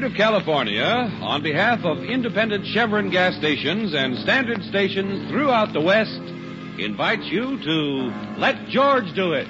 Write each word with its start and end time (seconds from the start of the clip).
District 0.00 0.18
of 0.18 0.26
California, 0.26 0.82
on 1.20 1.42
behalf 1.42 1.80
of 1.84 1.98
independent 1.98 2.64
Chevron 2.64 3.10
gas 3.10 3.36
stations 3.36 3.92
and 3.92 4.16
standard 4.20 4.62
stations 4.62 5.28
throughout 5.28 5.74
the 5.74 5.80
West, 5.80 6.22
invites 6.78 7.26
you 7.26 7.58
to 7.62 8.38
Let 8.38 8.68
George 8.68 9.12
Do 9.14 9.34
It. 9.34 9.46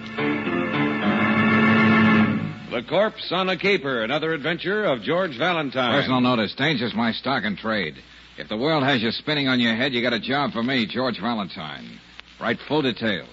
The 2.72 2.82
Corpse 2.89 3.30
on 3.30 3.48
a 3.48 3.57
Caper, 3.57 4.02
another 4.02 4.32
adventure 4.32 4.86
of 4.86 5.02
George 5.02 5.39
Valentine. 5.39 6.00
Personal 6.00 6.21
notice. 6.21 6.53
Danger's 6.57 6.94
my 6.94 7.12
stock 7.12 7.44
and 7.44 7.57
trade. 7.57 7.94
If 8.36 8.48
the 8.48 8.57
world 8.57 8.82
has 8.82 9.03
you 9.03 9.12
spinning 9.12 9.46
on 9.46 9.61
your 9.61 9.76
head, 9.76 9.93
you 9.93 10.03
got 10.03 10.14
a 10.14 10.18
job 10.18 10.53
for 10.53 10.64
me, 10.64 10.85
George 10.85 11.21
Valentine. 11.21 12.00
Write 12.40 12.58
full 12.67 12.82
details. 12.82 13.29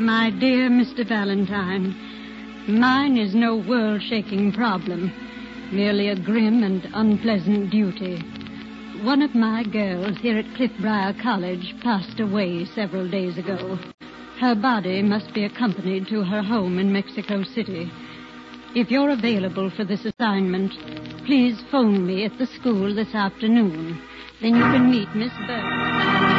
My 0.00 0.30
dear 0.30 0.70
Mr. 0.70 1.06
Valentine, 1.06 1.94
mine 2.66 3.18
is 3.18 3.34
no 3.34 3.56
world 3.56 4.00
shaking 4.00 4.50
problem, 4.50 5.12
merely 5.70 6.08
a 6.08 6.16
grim 6.16 6.62
and 6.62 6.88
unpleasant 6.94 7.70
duty. 7.70 8.16
One 9.02 9.20
of 9.20 9.34
my 9.34 9.62
girls 9.62 10.16
here 10.16 10.38
at 10.38 10.46
Cliffbriar 10.56 11.20
College 11.22 11.74
passed 11.82 12.18
away 12.18 12.64
several 12.64 13.10
days 13.10 13.36
ago. 13.36 13.78
Her 14.40 14.54
body 14.54 15.02
must 15.02 15.34
be 15.34 15.44
accompanied 15.44 16.08
to 16.08 16.24
her 16.24 16.42
home 16.42 16.78
in 16.78 16.90
Mexico 16.90 17.42
City. 17.42 17.92
If 18.74 18.90
you're 18.90 19.10
available 19.10 19.68
for 19.68 19.84
this 19.84 20.06
assignment, 20.06 20.72
please 21.26 21.60
phone 21.70 22.06
me 22.06 22.24
at 22.24 22.38
the 22.38 22.46
school 22.46 22.94
this 22.94 23.14
afternoon. 23.14 24.00
Then 24.40 24.56
you 24.56 24.62
can 24.62 24.90
meet 24.90 25.14
Miss 25.14 25.32
Burke. 25.46 26.29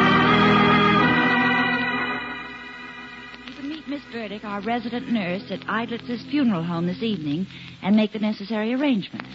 Miss 3.92 4.00
Burdick, 4.10 4.42
our 4.42 4.62
resident 4.62 5.10
nurse, 5.12 5.42
at 5.50 5.60
Idlitz's 5.68 6.24
funeral 6.30 6.62
home 6.62 6.86
this 6.86 7.02
evening 7.02 7.46
and 7.82 7.94
make 7.94 8.14
the 8.14 8.18
necessary 8.18 8.72
arrangements. 8.72 9.28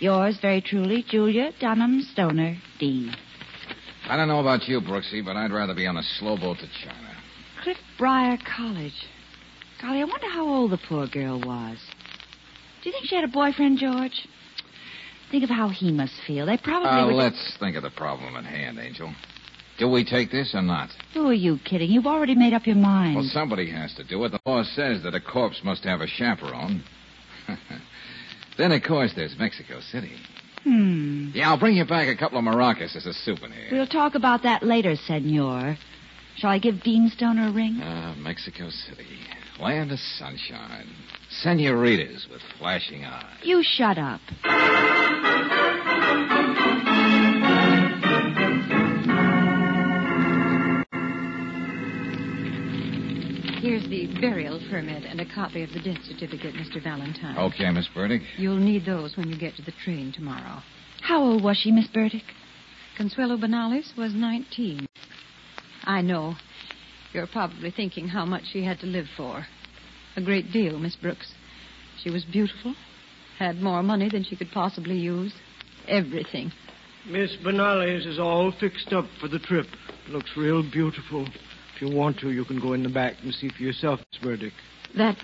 Yours 0.00 0.36
very 0.42 0.60
truly, 0.60 1.04
Julia 1.08 1.52
Dunham 1.60 2.02
Stoner, 2.02 2.56
Dean. 2.80 3.14
I 4.08 4.16
don't 4.16 4.26
know 4.26 4.40
about 4.40 4.66
you, 4.66 4.80
Brooksy, 4.80 5.24
but 5.24 5.36
I'd 5.36 5.52
rather 5.52 5.74
be 5.76 5.86
on 5.86 5.96
a 5.96 6.02
slow 6.02 6.36
boat 6.36 6.56
to 6.58 6.66
China. 6.82 7.14
Cliff 7.62 7.76
Briar 7.98 8.36
College. 8.56 9.06
Golly, 9.80 10.00
I 10.00 10.04
wonder 10.04 10.28
how 10.28 10.44
old 10.48 10.72
the 10.72 10.80
poor 10.88 11.06
girl 11.06 11.38
was. 11.40 11.78
Do 12.82 12.88
you 12.88 12.92
think 12.92 13.04
she 13.06 13.14
had 13.14 13.22
a 13.24 13.28
boyfriend, 13.28 13.78
George? 13.78 14.26
Think 15.30 15.44
of 15.44 15.50
how 15.50 15.68
he 15.68 15.92
must 15.92 16.14
feel. 16.26 16.46
They 16.46 16.56
probably 16.56 16.88
Uh, 16.90 17.06
were. 17.06 17.12
let's 17.12 17.56
think 17.60 17.76
of 17.76 17.84
the 17.84 17.90
problem 17.90 18.34
at 18.34 18.44
hand, 18.44 18.80
Angel. 18.80 19.14
Do 19.80 19.88
we 19.88 20.04
take 20.04 20.30
this 20.30 20.54
or 20.54 20.60
not? 20.60 20.90
Who 21.14 21.26
are 21.26 21.32
you 21.32 21.58
kidding? 21.64 21.90
You've 21.90 22.06
already 22.06 22.34
made 22.34 22.52
up 22.52 22.66
your 22.66 22.76
mind. 22.76 23.16
Well, 23.16 23.24
somebody 23.32 23.70
has 23.70 23.94
to 23.94 24.04
do 24.04 24.22
it. 24.24 24.28
The 24.32 24.40
law 24.44 24.62
says 24.62 25.02
that 25.04 25.14
a 25.14 25.20
corpse 25.20 25.62
must 25.64 25.84
have 25.84 26.02
a 26.02 26.06
chaperone. 26.06 26.84
then, 28.58 28.72
of 28.72 28.82
course, 28.82 29.12
there's 29.16 29.34
Mexico 29.38 29.80
City. 29.80 30.12
Hmm. 30.64 31.30
Yeah, 31.32 31.48
I'll 31.48 31.58
bring 31.58 31.76
you 31.76 31.86
back 31.86 32.08
a 32.08 32.16
couple 32.16 32.36
of 32.38 32.44
maracas 32.44 32.94
as 32.94 33.06
a 33.06 33.14
souvenir. 33.14 33.68
We'll 33.72 33.86
talk 33.86 34.14
about 34.14 34.42
that 34.42 34.62
later, 34.62 34.96
Senor. 34.96 35.78
Shall 36.36 36.50
I 36.50 36.58
give 36.58 36.82
Dean 36.82 37.08
Stoner 37.08 37.48
a 37.48 37.52
ring? 37.52 37.80
Ah, 37.82 38.14
Mexico 38.18 38.68
City. 38.68 39.06
Land 39.58 39.92
of 39.92 39.98
sunshine. 39.98 40.88
Senoritas 41.30 42.26
with 42.30 42.42
flashing 42.58 43.06
eyes. 43.06 43.38
You 43.42 43.62
shut 43.62 43.96
up. 43.96 44.20
The 53.90 54.06
burial 54.20 54.60
permit 54.70 55.04
and 55.04 55.20
a 55.20 55.34
copy 55.34 55.62
of 55.64 55.70
the 55.70 55.80
death 55.80 56.02
certificate, 56.04 56.54
Mr. 56.54 56.82
Valentine. 56.82 57.36
Okay, 57.36 57.68
Miss 57.70 57.88
Burdick. 57.92 58.22
You'll 58.38 58.56
need 58.56 58.86
those 58.86 59.16
when 59.16 59.28
you 59.28 59.36
get 59.36 59.56
to 59.56 59.62
the 59.62 59.72
train 59.84 60.12
tomorrow. 60.14 60.62
How 61.02 61.22
old 61.22 61.42
was 61.42 61.56
she, 61.56 61.72
Miss 61.72 61.88
Burdick? 61.88 62.22
Consuelo 62.96 63.36
Banales 63.36 63.96
was 63.98 64.14
19. 64.14 64.86
I 65.84 66.02
know. 66.02 66.36
You're 67.12 67.26
probably 67.26 67.72
thinking 67.72 68.06
how 68.06 68.24
much 68.24 68.44
she 68.52 68.64
had 68.64 68.78
to 68.80 68.86
live 68.86 69.06
for. 69.16 69.44
A 70.16 70.20
great 70.20 70.52
deal, 70.52 70.78
Miss 70.78 70.94
Brooks. 70.94 71.32
She 72.02 72.10
was 72.10 72.24
beautiful, 72.24 72.74
had 73.38 73.60
more 73.60 73.82
money 73.82 74.08
than 74.08 74.22
she 74.22 74.36
could 74.36 74.50
possibly 74.52 74.98
use. 74.98 75.32
Everything. 75.88 76.52
Miss 77.08 77.34
Benales 77.44 78.06
is 78.06 78.18
all 78.18 78.52
fixed 78.60 78.92
up 78.92 79.06
for 79.20 79.26
the 79.26 79.40
trip. 79.40 79.66
Looks 80.08 80.30
real 80.36 80.62
beautiful. 80.62 81.26
If 81.80 81.88
you 81.88 81.96
want 81.96 82.18
to, 82.18 82.30
you 82.30 82.44
can 82.44 82.60
go 82.60 82.74
in 82.74 82.82
the 82.82 82.90
back 82.90 83.14
and 83.22 83.32
see 83.32 83.48
for 83.48 83.62
yourself, 83.62 84.00
Miss 84.12 84.22
Burdick. 84.22 84.52
That 84.98 85.16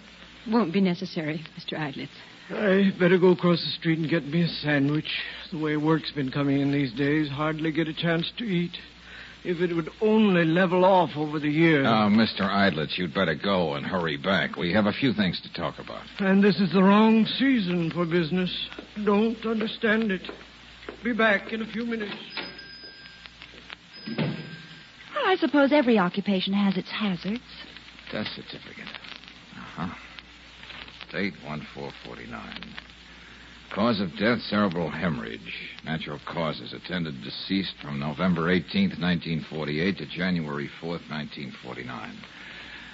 won't 0.49 0.73
be 0.73 0.81
necessary, 0.81 1.45
Mr. 1.59 1.79
Idlitz. 1.79 2.09
I 2.49 2.99
better 2.99 3.19
go 3.19 3.33
across 3.33 3.63
the 3.63 3.73
street 3.79 3.99
and 3.99 4.09
get 4.09 4.25
me 4.25 4.41
a 4.41 4.49
sandwich. 4.49 5.11
The 5.53 5.59
way 5.59 5.77
work's 5.77 6.13
been 6.13 6.31
coming 6.31 6.61
in 6.61 6.73
these 6.73 6.95
days, 6.95 7.29
hardly 7.29 7.73
get 7.73 7.89
a 7.89 7.93
chance 7.93 8.33
to 8.39 8.45
eat. 8.45 8.71
If 9.45 9.61
it 9.61 9.75
would 9.75 9.91
only 10.01 10.47
level 10.47 10.87
off 10.87 11.11
over 11.15 11.39
the 11.39 11.51
years. 11.51 11.87
Oh, 11.87 12.09
Mr. 12.09 12.41
Idlitz, 12.41 12.97
you'd 12.97 13.13
better 13.13 13.35
go 13.35 13.75
and 13.75 13.85
hurry 13.85 14.17
back. 14.17 14.57
We 14.57 14.73
have 14.73 14.87
a 14.87 14.93
few 14.93 15.13
things 15.13 15.39
to 15.43 15.53
talk 15.53 15.79
about. 15.79 16.05
And 16.21 16.43
this 16.43 16.59
is 16.59 16.73
the 16.73 16.83
wrong 16.83 17.27
season 17.39 17.91
for 17.91 18.07
business. 18.07 18.51
Don't 19.05 19.45
understand 19.45 20.11
it. 20.11 20.23
Be 21.05 21.13
back 21.13 21.53
in 21.53 21.61
a 21.61 21.67
few 21.67 21.85
minutes. 21.85 22.15
Well, 25.27 25.35
I 25.35 25.39
suppose 25.39 25.73
every 25.73 25.99
occupation 25.99 26.53
has 26.53 26.77
its 26.77 26.89
hazards. 26.89 27.43
Death 28.13 28.29
certificate. 28.37 28.87
Uh-huh. 29.57 29.93
Date 31.11 31.35
1449. 31.45 32.75
Cause 33.75 34.01
of 34.01 34.17
death, 34.17 34.39
cerebral 34.43 34.89
hemorrhage. 34.89 35.75
Natural 35.85 36.21
causes. 36.33 36.73
Attended 36.73 37.25
deceased 37.25 37.75
from 37.83 37.99
November 37.99 38.43
18th, 38.43 39.01
1948 39.03 39.99
to 39.99 40.07
January 40.07 40.71
4th, 40.81 41.11
1949. 41.11 42.17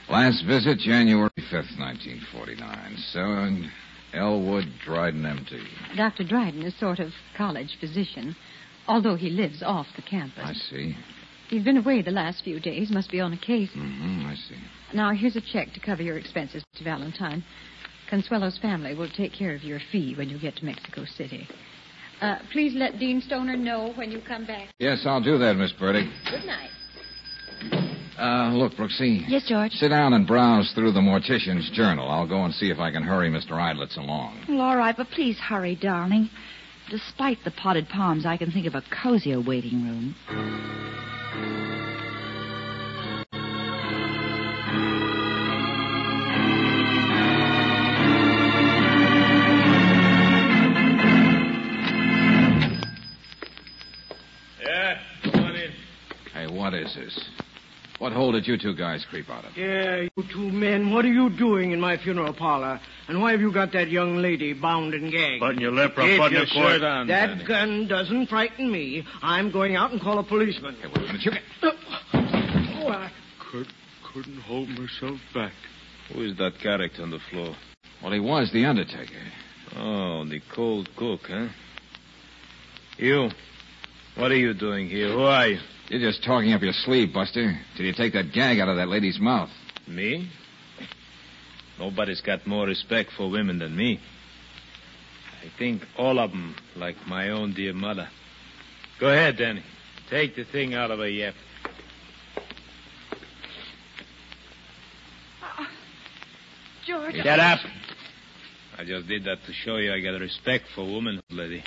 Last 0.08 0.42
visit, 0.46 0.78
January 0.78 1.28
5th, 1.36 1.78
1949. 1.78 2.96
So, 3.12 4.18
Elwood 4.18 4.72
Dryden, 4.82 5.26
M.D. 5.26 5.62
Dr. 5.98 6.24
Dryden 6.24 6.62
is 6.62 6.74
sort 6.80 6.98
of 6.98 7.12
college 7.36 7.76
physician, 7.78 8.34
although 8.88 9.16
he 9.16 9.28
lives 9.28 9.62
off 9.62 9.86
the 9.96 10.02
campus. 10.02 10.42
I 10.42 10.54
see. 10.54 10.96
He's 11.52 11.62
been 11.62 11.76
away 11.76 12.00
the 12.00 12.10
last 12.10 12.44
few 12.44 12.60
days, 12.60 12.90
must 12.90 13.10
be 13.10 13.20
on 13.20 13.34
a 13.34 13.36
case. 13.36 13.68
Mm-hmm, 13.76 14.24
I 14.26 14.34
see. 14.36 14.56
Now, 14.94 15.12
here's 15.12 15.36
a 15.36 15.40
check 15.52 15.70
to 15.74 15.80
cover 15.80 16.02
your 16.02 16.16
expenses, 16.16 16.64
Mr. 16.74 16.84
Valentine. 16.84 17.44
Consuelo's 18.10 18.56
family 18.56 18.94
will 18.94 19.10
take 19.10 19.34
care 19.34 19.54
of 19.54 19.62
your 19.62 19.78
fee 19.92 20.14
when 20.16 20.30
you 20.30 20.40
get 20.40 20.56
to 20.56 20.64
Mexico 20.64 21.04
City. 21.04 21.46
Uh, 22.22 22.36
please 22.52 22.72
let 22.74 22.98
Dean 22.98 23.20
Stoner 23.20 23.54
know 23.54 23.92
when 23.96 24.10
you 24.10 24.22
come 24.26 24.46
back. 24.46 24.68
Yes, 24.78 25.02
I'll 25.04 25.22
do 25.22 25.36
that, 25.36 25.56
Miss 25.56 25.72
Burdick. 25.72 26.08
Good 26.30 26.46
night. 26.46 26.70
Uh, 28.18 28.54
look, 28.54 28.72
Brooksy. 28.72 29.22
Yes, 29.28 29.44
George. 29.46 29.72
Sit 29.72 29.90
down 29.90 30.14
and 30.14 30.26
browse 30.26 30.72
through 30.74 30.92
the 30.92 31.00
mortician's 31.00 31.70
journal. 31.72 32.08
I'll 32.08 32.26
go 32.26 32.46
and 32.46 32.54
see 32.54 32.70
if 32.70 32.78
I 32.78 32.90
can 32.90 33.02
hurry 33.02 33.28
Mr. 33.28 33.50
Idlitz 33.50 33.98
along. 33.98 34.46
Well, 34.48 34.62
all 34.62 34.78
right, 34.78 34.96
but 34.96 35.08
please 35.10 35.36
hurry, 35.38 35.76
darling. 35.76 36.30
Despite 36.88 37.44
the 37.44 37.50
potted 37.50 37.90
palms, 37.90 38.24
I 38.24 38.38
can 38.38 38.50
think 38.50 38.66
of 38.66 38.74
a 38.74 38.82
cozier 39.02 39.42
waiting 39.42 39.84
room. 39.84 41.01
Hey, 56.82 57.04
this? 57.04 57.30
What 57.98 58.12
hole 58.12 58.32
did 58.32 58.48
you 58.48 58.58
two 58.58 58.74
guys 58.74 59.04
creep 59.08 59.30
out 59.30 59.44
of? 59.44 59.56
Yeah, 59.56 60.08
you 60.16 60.24
two 60.32 60.50
men, 60.50 60.92
what 60.92 61.04
are 61.04 61.12
you 61.12 61.30
doing 61.30 61.70
in 61.70 61.80
my 61.80 61.96
funeral 61.96 62.32
parlor? 62.32 62.80
And 63.06 63.22
why 63.22 63.30
have 63.30 63.40
you 63.40 63.52
got 63.52 63.72
that 63.72 63.88
young 63.88 64.16
lady 64.16 64.52
bound 64.54 64.94
and 64.94 65.12
gagged? 65.12 65.38
Button 65.38 65.60
your 65.60 65.70
lip 65.70 65.92
or 65.92 66.02
button 66.18 66.32
your 66.32 66.44
your 66.44 66.46
court. 66.46 66.82
on, 66.82 67.06
That 67.06 67.46
gun 67.46 67.86
doesn't 67.86 68.26
frighten 68.26 68.72
me. 68.72 69.06
I'm 69.22 69.52
going 69.52 69.76
out 69.76 69.92
and 69.92 70.00
call 70.00 70.18
a 70.18 70.24
policeman. 70.24 70.74
Hey, 70.82 70.88
wait 70.88 70.96
a 70.96 71.00
minute. 71.00 71.24
You 71.24 71.30
get... 71.30 71.42
Oh, 71.62 71.72
oh, 72.14 72.88
I... 72.88 73.12
Could, 73.38 73.68
couldn't 74.12 74.40
hold 74.40 74.68
myself 74.70 75.20
back. 75.32 75.52
Who 76.12 76.22
is 76.24 76.36
that 76.38 76.58
character 76.60 77.02
on 77.02 77.10
the 77.10 77.20
floor? 77.30 77.54
Well, 78.02 78.12
he 78.12 78.18
was 78.18 78.50
the 78.52 78.64
Undertaker. 78.64 79.22
Oh, 79.76 80.24
the 80.24 80.40
cold 80.52 80.88
cook, 80.96 81.20
huh? 81.28 81.48
You. 82.98 83.30
What 84.16 84.32
are 84.32 84.36
you 84.36 84.54
doing 84.54 84.88
here? 84.88 85.12
Who 85.12 85.22
are 85.22 85.46
you? 85.46 85.58
You're 85.88 86.00
just 86.00 86.24
talking 86.24 86.52
up 86.52 86.62
your 86.62 86.72
sleeve, 86.72 87.12
Buster, 87.12 87.58
till 87.76 87.86
you 87.86 87.92
take 87.92 88.12
that 88.14 88.32
gag 88.32 88.60
out 88.60 88.68
of 88.68 88.76
that 88.76 88.88
lady's 88.88 89.18
mouth. 89.18 89.50
Me? 89.86 90.30
Nobody's 91.78 92.20
got 92.20 92.46
more 92.46 92.66
respect 92.66 93.10
for 93.16 93.30
women 93.30 93.58
than 93.58 93.76
me. 93.76 94.00
I 95.42 95.58
think 95.58 95.82
all 95.98 96.18
of 96.18 96.30
them 96.30 96.54
like 96.76 96.96
my 97.06 97.30
own 97.30 97.52
dear 97.52 97.72
mother. 97.72 98.08
Go 99.00 99.08
ahead, 99.08 99.36
Danny. 99.36 99.64
Take 100.08 100.36
the 100.36 100.44
thing 100.44 100.74
out 100.74 100.90
of 100.90 101.00
her 101.00 101.08
yap. 101.08 101.34
Ah, 105.42 105.68
Get 107.12 107.40
up. 107.40 107.58
I 108.78 108.84
just 108.84 109.08
did 109.08 109.24
that 109.24 109.38
to 109.46 109.52
show 109.52 109.76
you 109.76 109.92
I 109.92 110.00
got 110.00 110.20
respect 110.20 110.64
for 110.74 110.84
womanhood, 110.84 111.24
lady. 111.30 111.64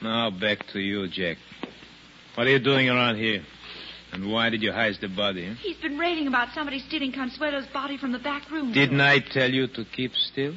Now 0.00 0.30
back 0.30 0.66
to 0.72 0.80
you, 0.80 1.08
Jack. 1.08 1.38
What 2.34 2.46
are 2.46 2.50
you 2.50 2.58
doing 2.58 2.88
around 2.88 3.16
here? 3.16 3.42
And 4.12 4.30
why 4.30 4.48
did 4.50 4.62
you 4.62 4.72
hide 4.72 4.94
the 5.00 5.08
body? 5.08 5.46
Huh? 5.46 5.54
He's 5.60 5.76
been 5.76 5.98
raving 5.98 6.26
about 6.26 6.48
somebody 6.54 6.80
stealing 6.80 7.12
Consuelo's 7.12 7.66
body 7.72 7.96
from 7.96 8.12
the 8.12 8.18
back 8.18 8.50
room. 8.50 8.72
Didn't 8.72 9.00
I 9.00 9.18
tell 9.18 9.50
you 9.50 9.66
to 9.68 9.84
keep 9.84 10.12
still? 10.14 10.54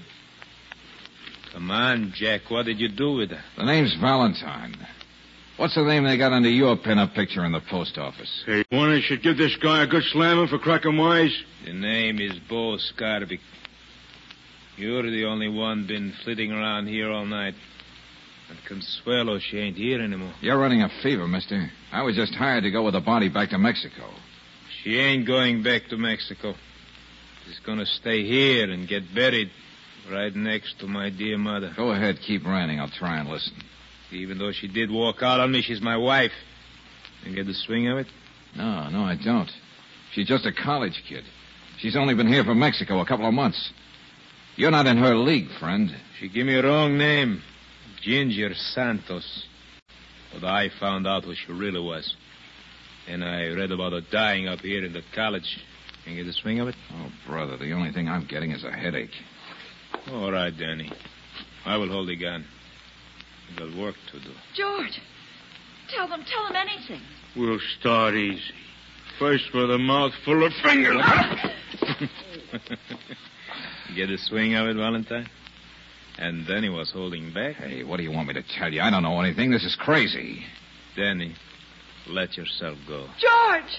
Come 1.53 1.71
on, 1.71 2.13
Jack. 2.15 2.50
What 2.50 2.65
did 2.65 2.79
you 2.79 2.89
do 2.89 3.13
with 3.13 3.31
her? 3.31 3.41
The 3.57 3.65
name's 3.65 3.95
Valentine. 4.00 4.75
What's 5.57 5.74
the 5.74 5.83
name 5.83 6.03
they 6.03 6.18
got 6.18 6.33
under 6.33 6.50
your 6.50 6.77
pin-up 6.77 7.15
picture 7.15 7.44
in 7.44 7.51
the 7.51 7.62
post 7.68 7.97
office? 7.97 8.44
Hey, 8.45 8.63
one 8.69 8.91
I 8.91 9.01
should 9.01 9.23
give 9.23 9.38
this 9.38 9.56
guy 9.56 9.83
a 9.83 9.88
good 9.88 10.03
slamming 10.12 10.47
for 10.47 10.59
cracking 10.59 10.97
wise. 10.97 11.35
The 11.65 11.73
name 11.73 12.19
is 12.19 12.33
Bo 12.47 12.77
Scarbick. 12.77 13.39
You're 14.77 15.09
the 15.09 15.25
only 15.25 15.50
one 15.50 15.88
been 15.88 16.13
flitting 16.23 16.51
around 16.51 16.85
here 16.88 17.12
all 17.12 17.25
night. 17.25 17.56
And 18.49 18.57
Consuelo, 18.65 19.39
she 19.39 19.57
ain't 19.57 19.75
here 19.75 20.01
anymore. 20.01 20.33
You're 20.41 20.57
running 20.57 20.81
a 20.81 20.89
fever, 21.03 21.27
mister. 21.27 21.69
I 21.91 22.03
was 22.03 22.15
just 22.15 22.33
hired 22.33 22.63
to 22.63 22.71
go 22.71 22.83
with 22.83 22.94
the 22.94 23.01
body 23.01 23.29
back 23.29 23.49
to 23.49 23.57
Mexico. 23.57 24.09
She 24.83 24.97
ain't 24.97 25.27
going 25.27 25.63
back 25.63 25.88
to 25.89 25.97
Mexico. 25.97 26.55
She's 27.45 27.59
gonna 27.59 27.85
stay 27.85 28.25
here 28.25 28.69
and 28.69 28.88
get 28.88 29.13
buried 29.13 29.49
right 30.11 30.33
next 30.35 30.79
to 30.79 30.88
my 30.88 31.09
dear 31.09 31.38
mother. 31.38 31.73
Go 31.75 31.91
ahead, 31.91 32.19
keep 32.21 32.45
ranting. 32.45 32.79
I'll 32.79 32.89
try 32.89 33.19
and 33.19 33.29
listen. 33.29 33.53
Even 34.11 34.38
though 34.38 34.51
she 34.51 34.67
did 34.67 34.89
walk 34.89 35.21
out 35.21 35.39
on 35.39 35.51
me, 35.51 35.61
she's 35.61 35.81
my 35.81 35.97
wife. 35.97 36.31
You 37.25 37.35
get 37.35 37.47
the 37.47 37.53
swing 37.53 37.89
of 37.89 37.97
it? 37.97 38.07
No, 38.55 38.89
no, 38.89 39.03
I 39.03 39.15
don't. 39.15 39.51
She's 40.13 40.27
just 40.27 40.45
a 40.45 40.53
college 40.53 41.03
kid. 41.07 41.25
She's 41.79 41.95
only 41.95 42.15
been 42.15 42.27
here 42.27 42.44
from 42.44 42.59
Mexico 42.59 43.01
a 43.01 43.05
couple 43.05 43.27
of 43.27 43.33
months. 43.33 43.71
You're 44.55 44.71
not 44.71 44.88
in 44.88 44.97
her 44.97 45.15
league, 45.15 45.49
friend. 45.59 45.94
She 46.19 46.29
gave 46.29 46.45
me 46.45 46.55
a 46.55 46.63
wrong 46.63 46.97
name. 46.97 47.44
Ginger 48.01 48.54
Santos. 48.54 49.45
But 50.34 50.44
I 50.44 50.69
found 50.80 51.07
out 51.07 51.24
who 51.24 51.34
she 51.34 51.51
really 51.51 51.80
was. 51.80 52.16
And 53.07 53.24
I 53.24 53.48
read 53.48 53.72
about 53.72 53.94
her 53.94 54.01
dying 54.12 54.48
up 54.48 54.60
here 54.60 54.84
in 54.84 54.94
the 54.94 55.01
college. 55.16 55.57
Can 56.04 56.13
you 56.13 56.24
get 56.24 56.30
the 56.30 56.34
swing 56.34 56.60
of 56.60 56.68
it? 56.68 56.75
Oh, 56.94 57.12
brother, 57.25 57.57
the 57.57 57.72
only 57.74 57.92
thing 57.92 58.07
I'm 58.07 58.25
getting 58.28 58.51
is 58.51 58.63
a 58.63 58.72
headache. 58.72 59.12
All 60.12 60.31
right, 60.31 60.56
Danny. 60.57 60.92
I 61.66 61.78
will 61.78 61.89
hold 61.89 62.10
the 62.10 62.16
gun. 62.16 62.45
I've 63.50 63.57
got 63.60 63.78
work 63.78 63.95
to 64.12 64.19
do. 64.19 64.31
George, 64.56 65.01
tell 65.90 66.07
them, 66.07 66.24
tell 66.25 66.48
them 66.48 66.56
anything. 66.56 67.01
We'll 67.36 67.60
start 67.80 68.16
easy. 68.16 68.42
First 69.19 69.45
with 69.54 69.72
a 69.72 69.78
mouthful 69.78 70.45
of 70.45 70.54
fingers. 70.63 71.01
Get 73.95 74.07
the 74.07 74.18
swing 74.18 74.54
of 74.56 74.68
it, 74.68 74.75
Valentine? 74.75 75.28
And 76.18 76.48
then 76.48 76.64
he 76.64 76.69
was 76.69 76.92
holding 76.92 77.34
back. 77.34 77.56
Hey, 77.58 77.84
what 77.84 77.98
do 77.98 78.04
you 78.04 78.12
want 78.12 78.28
me 78.28 78.34
to 78.34 78.44
tell 78.58 78.74
you? 78.74 78.81
I 78.81 78.90
don't 78.90 79.04
know 79.04 79.19
anything. 79.22 79.52
This 79.52 79.64
is 79.64 79.75
crazy. 79.80 80.44
Danny, 80.96 81.36
let 82.10 82.36
yourself 82.38 82.78
go. 82.88 83.08
George! 83.19 83.78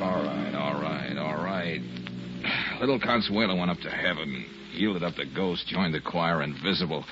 All 0.00 0.22
right, 0.24 0.54
all 0.54 0.80
right, 0.80 1.16
all 1.18 1.44
right. 1.44 1.80
Little 2.80 2.98
Consuelo 2.98 3.54
went 3.54 3.70
up 3.70 3.78
to 3.80 3.90
heaven, 3.90 4.46
yielded 4.72 5.04
up 5.04 5.14
the 5.16 5.26
ghost, 5.26 5.66
joined 5.68 5.94
the 5.94 6.00
choir 6.00 6.42
invisible. 6.42 7.04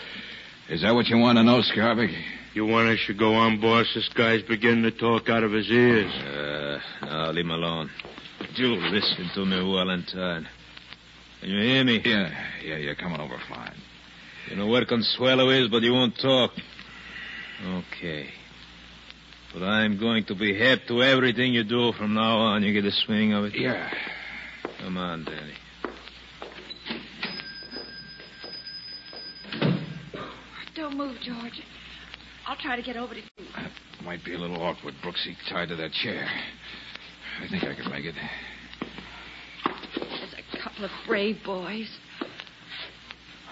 Is 0.70 0.82
that 0.82 0.94
what 0.94 1.06
you 1.06 1.18
want 1.18 1.36
to 1.36 1.42
know, 1.42 1.60
Scarbick? 1.60 2.14
You 2.54 2.66
want 2.66 2.88
us 2.88 2.98
to 3.06 3.14
go 3.14 3.34
on, 3.34 3.60
boss? 3.60 3.86
This 3.94 4.08
guy's 4.16 4.42
beginning 4.42 4.82
to 4.84 4.90
talk 4.90 5.28
out 5.28 5.44
of 5.44 5.52
his 5.52 5.70
ears. 5.70 6.12
Uh, 6.12 6.59
now 7.30 7.36
leave 7.36 7.44
him 7.44 7.50
alone. 7.52 7.90
Do 8.56 8.74
listen 8.74 9.30
to 9.34 9.44
me, 9.44 9.56
Valentine. 9.56 10.48
Can 11.40 11.50
you 11.50 11.62
hear 11.62 11.84
me? 11.84 12.00
Yeah, 12.04 12.30
yeah, 12.64 12.76
you're 12.76 12.94
coming 12.94 13.20
over 13.20 13.36
fine. 13.48 13.76
You 14.48 14.56
know 14.56 14.66
where 14.66 14.84
Consuelo 14.84 15.50
is, 15.50 15.68
but 15.68 15.82
you 15.82 15.92
won't 15.92 16.18
talk. 16.18 16.50
Okay. 17.64 18.28
But 19.52 19.62
I'm 19.62 19.98
going 19.98 20.24
to 20.26 20.34
be 20.34 20.54
hip 20.56 20.86
to 20.88 21.02
everything 21.02 21.52
you 21.52 21.64
do 21.64 21.92
from 21.92 22.14
now 22.14 22.38
on. 22.38 22.62
You 22.62 22.72
get 22.72 22.82
the 22.82 22.92
swing 23.06 23.32
of 23.32 23.44
it? 23.44 23.52
Yeah. 23.54 23.90
Come 24.80 24.96
on, 24.96 25.24
Danny. 25.24 25.54
Don't 30.74 30.96
move, 30.96 31.16
George. 31.20 31.62
I'll 32.46 32.56
try 32.56 32.76
to 32.76 32.82
get 32.82 32.96
over 32.96 33.14
to 33.14 33.20
you. 33.20 33.46
Might 34.04 34.24
be 34.24 34.34
a 34.34 34.38
little 34.38 34.62
awkward, 34.62 34.94
Brooksy, 35.04 35.36
tied 35.48 35.68
to 35.68 35.76
that 35.76 35.92
chair. 35.92 36.26
I 37.40 37.48
think 37.48 37.64
I 37.64 37.74
can 37.74 37.90
make 37.90 38.04
it. 38.04 38.14
There's 39.96 40.34
a 40.34 40.62
couple 40.62 40.84
of 40.84 40.90
brave 41.06 41.38
boys. 41.44 41.88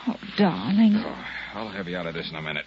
Oh, 0.06 0.14
darling. 0.36 0.92
Oh, 1.04 1.24
I'll 1.54 1.70
have 1.70 1.88
you 1.88 1.96
out 1.96 2.06
of 2.06 2.14
this 2.14 2.28
in 2.30 2.36
a 2.36 2.42
minute. 2.42 2.64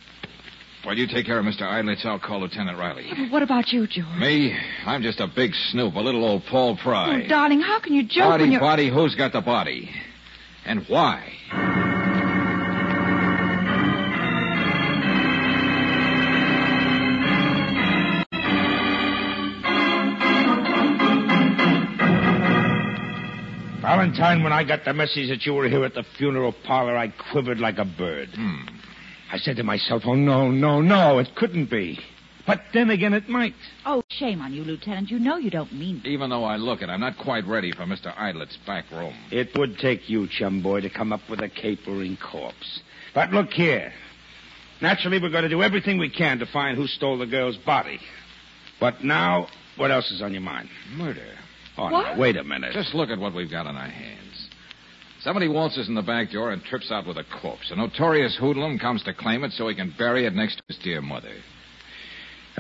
While 0.84 0.98
you 0.98 1.06
take 1.06 1.28
care 1.28 1.38
of 1.38 1.46
Mr. 1.46 1.62
Idlitz, 1.62 2.06
I'll 2.06 2.20
call 2.20 2.42
Lieutenant 2.42 2.78
Riley. 2.78 3.06
Yeah, 3.08 3.14
but 3.18 3.32
what 3.32 3.44
about 3.44 3.68
you, 3.72 3.86
George? 3.86 4.18
Me? 4.18 4.58
I'm 4.86 5.04
just 5.04 5.20
a 5.20 5.28
big 5.28 5.52
snoop, 5.70 5.94
a 5.94 6.00
little 6.00 6.26
old 6.26 6.44
Paul 6.50 6.76
Pry. 6.76 7.22
Oh, 7.24 7.28
darling, 7.30 7.62
how 7.62 7.80
can 7.80 7.94
you 7.94 8.04
joke 8.04 8.24
body, 8.24 8.44
when 8.46 8.52
you're... 8.52 8.62
body, 8.62 8.90
who's 8.90 9.14
got 9.14 9.32
the 9.32 9.42
body? 9.42 9.92
And 10.66 10.84
why? 10.88 11.34
Valentine, 24.32 24.44
when 24.44 24.54
I 24.54 24.64
got 24.64 24.86
the 24.86 24.94
message 24.94 25.30
that 25.30 25.46
you 25.46 25.54
were 25.54 25.68
here 25.68 25.84
at 25.84 25.94
the 25.94 26.04
funeral 26.18 26.54
parlor, 26.66 26.98
I 26.98 27.10
quivered 27.32 27.60
like 27.60 27.78
a 27.78 27.86
bird. 27.86 28.30
Hmm. 28.34 28.62
I 29.32 29.38
said 29.38 29.58
to 29.58 29.64
myself, 29.64 30.04
oh, 30.06 30.14
no, 30.14 30.52
no, 30.52 30.82
no, 30.82 31.20
it 31.20 31.36
couldn't 31.36 31.70
be. 31.70 32.00
But 32.48 32.62
then 32.74 32.90
again, 32.90 33.14
it 33.14 33.30
might. 33.30 33.54
Oh, 33.86 34.04
shame 34.10 34.42
on 34.42 34.52
you, 34.52 34.64
Lieutenant. 34.64 35.10
You 35.10 35.20
know 35.20 35.38
you 35.38 35.50
don't 35.50 35.72
mean 35.74 36.02
it. 36.04 36.08
Even 36.08 36.30
though 36.30 36.44
I 36.44 36.58
look 36.58 36.82
it, 36.82 36.90
I'm 36.90 37.00
not 37.00 37.18
quite 37.18 37.46
ready 37.46 37.72
for 37.72 37.84
Mr. 37.84 38.14
Idlitz's 38.18 38.58
back 38.66 38.90
room. 38.92 39.14
It 39.32 39.50
would 39.58 39.78
take 39.78 40.10
you, 40.10 40.28
chum 40.28 40.62
boy, 40.62 40.82
to 40.82 40.90
come 40.90 41.14
up 41.14 41.22
with 41.30 41.40
a 41.42 41.50
capering 41.50 42.18
corpse. 42.18 42.82
But 43.14 43.32
look 43.32 43.50
here. 43.52 43.94
Naturally, 44.82 45.20
we're 45.22 45.30
going 45.30 45.44
to 45.44 45.50
do 45.50 45.62
everything 45.62 46.00
we 46.00 46.10
can 46.10 46.40
to 46.40 46.46
find 46.48 46.78
who 46.78 46.88
stole 46.88 47.18
the 47.18 47.28
girl's 47.28 47.58
body. 47.58 48.00
But 48.80 49.04
now, 49.04 49.48
what 49.78 49.92
else 49.92 50.10
is 50.12 50.22
on 50.22 50.32
your 50.32 50.42
mind? 50.42 50.70
Murder. 50.96 51.38
Oh, 51.78 51.84
What? 51.84 51.92
now, 52.16 52.20
wait 52.20 52.38
a 52.38 52.44
minute. 52.44 52.74
Just 52.74 52.94
look 52.94 53.10
at 53.10 53.18
what 53.20 53.34
we've 53.34 53.50
got 53.52 53.66
on 53.68 53.76
our 53.76 53.88
hands. 53.90 54.50
Somebody 55.22 55.48
waltzes 55.48 55.88
in 55.88 55.96
the 55.96 56.02
back 56.02 56.32
door 56.32 56.52
and 56.52 56.64
trips 56.64 56.92
out 56.92 57.06
with 57.06 57.18
a 57.18 57.24
corpse. 57.42 57.70
A 57.72 57.76
notorious 57.76 58.36
hoodlum 58.40 58.80
comes 58.80 59.04
to 59.04 59.14
claim 59.14 59.44
it 59.44 59.52
so 59.52 59.68
he 59.68 59.76
can 59.76 59.94
bury 59.98 60.26
it 60.26 60.34
next 60.34 60.56
to 60.58 60.64
his 60.68 60.78
dear 60.84 61.02
mother. 61.02 61.34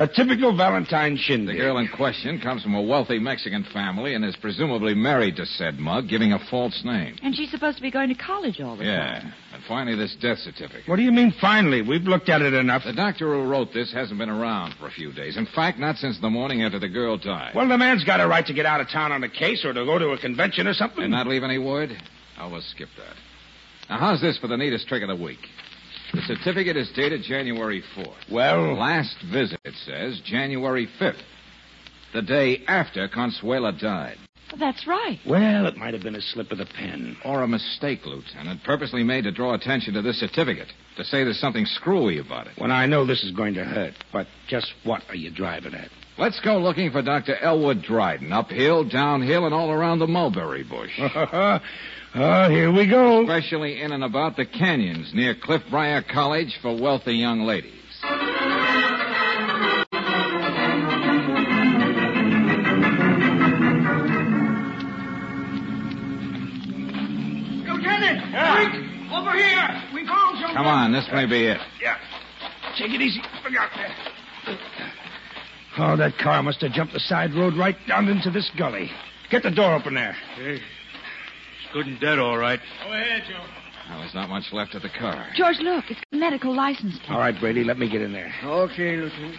A 0.01 0.07
typical 0.07 0.51
Valentine 0.57 1.13
The 1.13 1.19
shindig. 1.19 1.57
girl 1.57 1.77
in 1.77 1.87
question 1.87 2.39
comes 2.39 2.63
from 2.63 2.73
a 2.73 2.81
wealthy 2.81 3.19
Mexican 3.19 3.63
family 3.65 4.15
and 4.15 4.25
is 4.25 4.35
presumably 4.35 4.95
married 4.95 5.35
to 5.35 5.45
said 5.45 5.79
mug, 5.79 6.07
giving 6.07 6.33
a 6.33 6.39
false 6.49 6.83
name. 6.83 7.17
And 7.21 7.35
she's 7.35 7.51
supposed 7.51 7.77
to 7.77 7.83
be 7.83 7.91
going 7.91 8.09
to 8.09 8.15
college 8.15 8.59
all 8.59 8.75
the 8.75 8.83
Yeah. 8.85 9.19
time. 9.19 9.33
And 9.53 9.63
finally, 9.65 9.95
this 9.95 10.15
death 10.15 10.39
certificate. 10.39 10.87
What 10.87 10.95
do 10.95 11.03
you 11.03 11.11
mean, 11.11 11.29
finally? 11.39 11.83
We've 11.83 12.01
looked 12.07 12.29
at 12.29 12.41
it 12.41 12.55
enough. 12.55 12.83
The 12.83 12.93
doctor 12.93 13.31
who 13.31 13.43
wrote 13.43 13.73
this 13.73 13.91
hasn't 13.93 14.17
been 14.17 14.27
around 14.31 14.73
for 14.73 14.87
a 14.87 14.91
few 14.91 15.11
days. 15.11 15.37
In 15.37 15.45
fact, 15.45 15.77
not 15.77 15.97
since 15.97 16.17
the 16.17 16.31
morning 16.31 16.63
after 16.63 16.79
the 16.79 16.89
girl 16.89 17.17
died. 17.17 17.53
Well, 17.53 17.67
the 17.67 17.77
man's 17.77 18.03
got 18.03 18.19
a 18.21 18.27
right 18.27 18.47
to 18.47 18.53
get 18.53 18.65
out 18.65 18.81
of 18.81 18.89
town 18.89 19.11
on 19.11 19.23
a 19.23 19.29
case 19.29 19.63
or 19.63 19.71
to 19.71 19.85
go 19.85 19.99
to 19.99 20.09
a 20.13 20.17
convention 20.17 20.65
or 20.67 20.73
something. 20.73 21.03
And 21.03 21.11
not 21.11 21.27
leave 21.27 21.43
any 21.43 21.59
word? 21.59 21.95
Oh, 22.39 22.49
we'll 22.49 22.61
skip 22.61 22.89
that. 22.97 23.15
Now, 23.87 23.97
how's 23.99 24.19
this 24.21 24.39
for 24.39 24.47
the 24.47 24.57
neatest 24.57 24.87
trick 24.87 25.03
of 25.03 25.09
the 25.09 25.15
week? 25.15 25.47
The 26.13 26.21
certificate 26.23 26.75
is 26.77 26.91
dated 26.95 27.23
January 27.23 27.83
4th. 27.95 28.29
Well, 28.31 28.73
Last 28.77 29.15
visit, 29.31 29.59
it 29.63 29.73
says, 29.85 30.21
January 30.25 30.87
5th. 30.99 31.21
The 32.13 32.21
day 32.21 32.63
after 32.67 33.07
Consuela 33.07 33.79
died. 33.79 34.17
Well, 34.51 34.59
that's 34.59 34.85
right. 34.85 35.17
well, 35.25 35.65
it 35.67 35.77
might 35.77 35.93
have 35.93 36.03
been 36.03 36.15
a 36.15 36.21
slip 36.21 36.51
of 36.51 36.57
the 36.57 36.65
pen. 36.65 37.15
Or 37.23 37.41
a 37.43 37.47
mistake, 37.47 38.01
Lieutenant, 38.05 38.61
purposely 38.65 39.01
made 39.03 39.23
to 39.23 39.31
draw 39.31 39.53
attention 39.53 39.93
to 39.93 40.01
this 40.01 40.19
certificate. 40.19 40.67
To 40.97 41.05
say 41.05 41.23
there's 41.23 41.39
something 41.39 41.65
screwy 41.65 42.19
about 42.19 42.47
it. 42.47 42.53
When 42.57 42.71
I 42.71 42.85
know 42.85 43.05
this 43.05 43.23
is 43.23 43.31
going 43.31 43.53
to 43.53 43.63
hurt, 43.63 43.93
but 44.11 44.27
just 44.49 44.73
what 44.83 45.03
are 45.07 45.15
you 45.15 45.31
driving 45.31 45.73
at? 45.73 45.89
Let's 46.21 46.39
go 46.41 46.59
looking 46.59 46.91
for 46.91 47.01
Dr. 47.01 47.35
Elwood 47.35 47.81
Dryden. 47.81 48.31
Uphill, 48.31 48.87
downhill, 48.87 49.45
and 49.45 49.55
all 49.55 49.71
around 49.71 49.97
the 49.97 50.05
mulberry 50.05 50.61
bush. 50.61 50.91
oh, 50.99 51.59
here 52.47 52.71
we 52.71 52.87
go. 52.87 53.23
Especially 53.23 53.81
in 53.81 53.91
and 53.91 54.03
about 54.03 54.35
the 54.35 54.45
canyons 54.45 55.09
near 55.15 55.33
Cliff 55.33 55.63
Briar 55.71 56.03
College 56.03 56.59
for 56.61 56.79
wealthy 56.79 57.13
young 57.13 57.41
ladies. 57.41 57.73
Lieutenant! 67.65 68.21
Quick! 68.29 69.11
Over 69.11 69.31
here! 69.31 69.83
We 69.91 70.05
found 70.05 70.37
something. 70.37 70.55
Come 70.55 70.67
on, 70.67 70.91
this 70.91 71.07
may 71.11 71.25
be 71.25 71.45
it. 71.47 71.57
Yeah. 71.81 71.97
Take 72.77 72.91
it 72.91 73.01
easy. 73.01 73.23
Look 73.43 73.55
out 73.55 73.71
there. 73.75 75.00
Oh, 75.77 75.95
that 75.95 76.17
car 76.17 76.43
must 76.43 76.61
have 76.61 76.71
jumped 76.73 76.93
the 76.93 76.99
side 76.99 77.33
road 77.33 77.55
right 77.55 77.75
down 77.87 78.07
into 78.09 78.29
this 78.29 78.49
gully. 78.57 78.91
Get 79.29 79.43
the 79.43 79.51
door 79.51 79.73
open 79.73 79.93
there. 79.93 80.13
Hey, 80.35 80.55
it's 80.55 81.73
good 81.73 81.87
and 81.87 81.99
dead, 81.99 82.19
all 82.19 82.37
right. 82.37 82.59
Go 82.83 82.91
ahead, 82.93 83.23
Joe. 83.29 83.43
Well, 83.89 83.99
there's 83.99 84.13
not 84.13 84.29
much 84.29 84.51
left 84.51 84.75
of 84.75 84.81
the 84.81 84.89
car. 84.89 85.27
George, 85.35 85.59
look. 85.59 85.85
It's 85.89 85.99
a 86.11 86.15
medical 86.15 86.53
license 86.55 86.97
plate. 86.99 87.11
All 87.11 87.19
right, 87.19 87.37
Brady, 87.39 87.63
let 87.63 87.77
me 87.79 87.89
get 87.89 88.01
in 88.01 88.11
there. 88.11 88.33
Okay, 88.43 88.97
Lieutenant. 88.97 89.37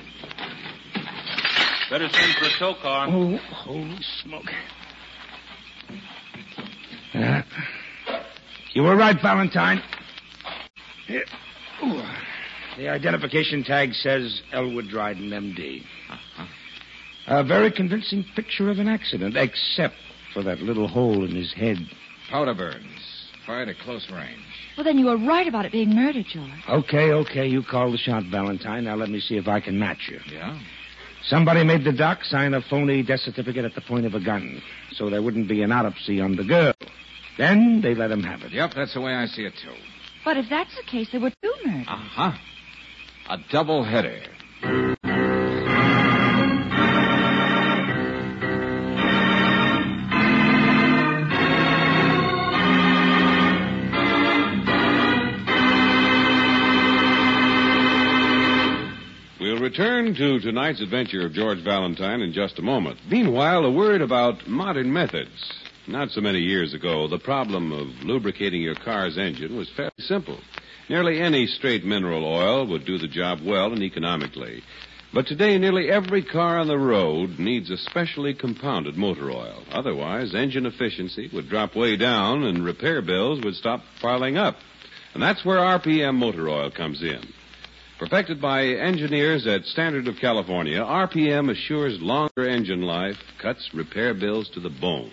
Better 1.91 2.09
send 2.09 2.33
for 2.37 2.47
a 2.47 2.59
tow 2.59 2.75
car. 2.81 3.09
Oh, 3.11 3.37
holy 3.37 3.99
smoke. 4.23 4.47
Uh, 7.15 7.43
you 8.73 8.83
were 8.83 8.97
right, 8.97 9.21
Valentine. 9.21 9.83
Here. 11.07 11.25
Ooh. 11.85 12.03
The 12.76 12.88
identification 12.88 13.64
tag 13.64 13.93
says 13.95 14.41
Elwood 14.52 14.88
Dryden, 14.88 15.33
M.D. 15.33 15.85
A 17.26 17.45
very 17.45 17.71
convincing 17.71 18.25
picture 18.35 18.71
of 18.71 18.79
an 18.79 18.88
accident, 18.88 19.37
except 19.37 19.95
for 20.33 20.43
that 20.43 20.61
little 20.61 20.88
hole 20.88 21.25
in 21.25 21.35
his 21.35 21.52
head. 21.52 21.76
Powder 22.31 22.55
burns. 22.55 23.29
Fired 23.47 23.69
at 23.69 23.79
close 23.79 24.09
range. 24.11 24.41
Well, 24.76 24.85
then 24.85 24.99
you 24.99 25.07
were 25.07 25.19
right 25.19 25.47
about 25.47 25.67
it 25.67 25.73
being 25.73 25.95
murder, 25.95 26.23
George. 26.23 26.50
Okay, 26.69 27.12
okay, 27.12 27.47
you 27.47 27.62
call 27.62 27.93
the 27.93 27.99
shot, 27.99 28.25
Valentine. 28.31 28.85
Now 28.85 28.95
let 28.95 29.11
me 29.11 29.21
see 29.21 29.37
if 29.37 29.49
I 29.49 29.61
can 29.61 29.79
match 29.79 30.09
you. 30.11 30.21
Yeah? 30.33 30.59
Somebody 31.25 31.62
made 31.64 31.85
the 31.85 31.93
doc 31.93 32.25
sign 32.25 32.55
a 32.55 32.62
phony 32.62 33.02
death 33.02 33.21
certificate 33.21 33.64
at 33.64 33.75
the 33.75 33.81
point 33.83 34.07
of 34.07 34.14
a 34.14 34.21
gun, 34.21 34.62
so 34.93 35.11
there 35.11 35.23
wouldn't 35.23 35.49
be 35.49 35.62
an 35.62 35.73
autopsy 35.73 36.21
on 36.21 36.37
the 36.37 36.45
girl. 36.45 36.73
Then 37.37 37.81
they 37.83 37.95
let 37.95 38.11
him 38.11 38.23
have 38.23 38.43
it. 38.43 38.52
Yep, 38.52 38.73
that's 38.75 38.95
the 38.95 39.00
way 39.00 39.12
I 39.14 39.26
see 39.26 39.43
it, 39.45 39.55
too. 39.62 39.75
But 40.25 40.37
if 40.37 40.47
that's 40.49 40.75
the 40.76 40.83
case, 40.85 41.09
there 41.11 41.21
were 41.21 41.33
two 41.43 41.55
murders. 41.64 41.87
Uh-huh. 41.88 42.33
A 43.33 43.39
double 43.51 43.83
header. 43.83 44.21
We'll 59.41 59.59
return 59.61 60.15
to 60.15 60.39
tonight's 60.41 60.83
adventure 60.83 61.25
of 61.25 61.33
George 61.33 61.65
Valentine 61.65 62.21
in 62.21 62.35
just 62.35 62.59
a 62.59 62.62
moment. 62.62 62.99
Meanwhile, 63.11 63.65
a 63.65 63.71
word 63.71 64.03
about 64.03 64.47
modern 64.47 64.93
methods. 64.93 65.31
Not 65.89 66.11
so 66.11 66.21
many 66.21 66.41
years 66.41 66.75
ago, 66.75 67.09
the 67.09 67.19
problem 67.19 67.73
of 67.73 68.05
lubricating 68.05 68.61
your 68.61 68.75
car's 68.75 69.17
engine 69.17 69.57
was 69.57 69.71
fairly 69.75 69.91
simple. 70.01 70.39
Nearly 70.89 71.21
any 71.21 71.47
straight 71.47 71.85
mineral 71.85 72.25
oil 72.25 72.67
would 72.67 72.85
do 72.85 72.99
the 72.99 73.09
job 73.09 73.41
well 73.45 73.73
and 73.73 73.83
economically. 73.83 74.62
But 75.15 75.27
today, 75.27 75.59
nearly 75.59 75.91
every 75.91 76.23
car 76.23 76.59
on 76.59 76.69
the 76.69 76.79
road 76.79 77.39
needs 77.39 77.71
a 77.71 77.77
specially 77.77 78.33
compounded 78.33 78.97
motor 78.97 79.31
oil. 79.31 79.62
Otherwise, 79.71 80.35
engine 80.35 80.65
efficiency 80.65 81.29
would 81.33 81.51
drop 81.51 81.77
way 81.77 81.97
down 81.97 82.45
and 82.45 82.65
repair 82.65 83.03
bills 83.03 83.45
would 83.45 83.55
stop 83.55 83.83
piling 84.01 84.39
up. 84.39 84.57
And 85.12 85.23
that's 85.23 85.45
where 85.45 85.59
RPM 85.59 86.17
motor 86.17 86.49
oil 86.49 86.71
comes 86.71 87.03
in. 87.03 87.21
Perfected 87.99 88.41
by 88.41 88.65
engineers 88.65 89.47
at 89.47 89.65
Standard 89.67 90.09
of 90.09 90.17
California, 90.17 90.81
RPM 90.81 91.51
assures 91.51 92.01
longer 92.01 92.49
engine 92.49 92.83
life, 92.83 93.17
cuts 93.41 93.71
repair 93.75 94.15
bills 94.15 94.49
to 94.55 94.61
the 94.61 94.71
bone. 94.71 95.12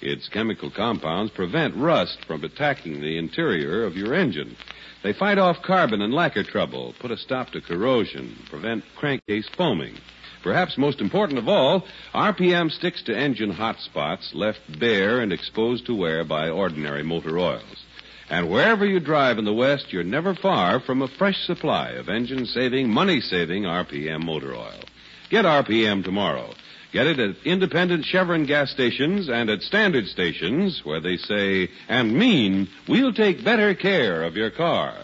Its 0.00 0.28
chemical 0.28 0.70
compounds 0.70 1.32
prevent 1.32 1.74
rust 1.76 2.24
from 2.26 2.44
attacking 2.44 3.00
the 3.00 3.16
interior 3.16 3.84
of 3.84 3.96
your 3.96 4.14
engine. 4.14 4.56
They 5.02 5.12
fight 5.12 5.38
off 5.38 5.62
carbon 5.62 6.02
and 6.02 6.12
lacquer 6.12 6.42
trouble, 6.42 6.94
put 7.00 7.10
a 7.10 7.16
stop 7.16 7.50
to 7.50 7.60
corrosion, 7.60 8.36
prevent 8.50 8.84
crankcase 8.96 9.48
foaming. 9.56 9.94
Perhaps 10.42 10.78
most 10.78 11.00
important 11.00 11.38
of 11.38 11.48
all, 11.48 11.84
RPM 12.14 12.70
sticks 12.70 13.02
to 13.04 13.16
engine 13.16 13.50
hot 13.50 13.80
spots 13.80 14.32
left 14.34 14.60
bare 14.78 15.20
and 15.20 15.32
exposed 15.32 15.86
to 15.86 15.94
wear 15.94 16.24
by 16.24 16.50
ordinary 16.50 17.02
motor 17.02 17.38
oils. 17.38 17.84
And 18.28 18.50
wherever 18.50 18.84
you 18.84 19.00
drive 19.00 19.38
in 19.38 19.44
the 19.44 19.52
West, 19.52 19.92
you're 19.92 20.04
never 20.04 20.34
far 20.34 20.80
from 20.80 21.02
a 21.02 21.08
fresh 21.08 21.38
supply 21.46 21.90
of 21.90 22.08
engine 22.08 22.44
saving, 22.46 22.90
money 22.90 23.20
saving 23.20 23.62
RPM 23.62 24.24
motor 24.24 24.54
oil. 24.54 24.80
Get 25.30 25.44
RPM 25.44 26.04
tomorrow. 26.04 26.52
Get 26.92 27.06
it 27.06 27.18
at 27.18 27.36
independent 27.44 28.04
Chevron 28.04 28.46
gas 28.46 28.70
stations 28.70 29.28
and 29.28 29.50
at 29.50 29.62
standard 29.62 30.06
stations 30.06 30.80
where 30.84 31.00
they 31.00 31.16
say 31.16 31.68
and 31.88 32.16
mean 32.16 32.68
we'll 32.88 33.12
take 33.12 33.44
better 33.44 33.74
care 33.74 34.22
of 34.22 34.36
your 34.36 34.50
car. 34.50 34.94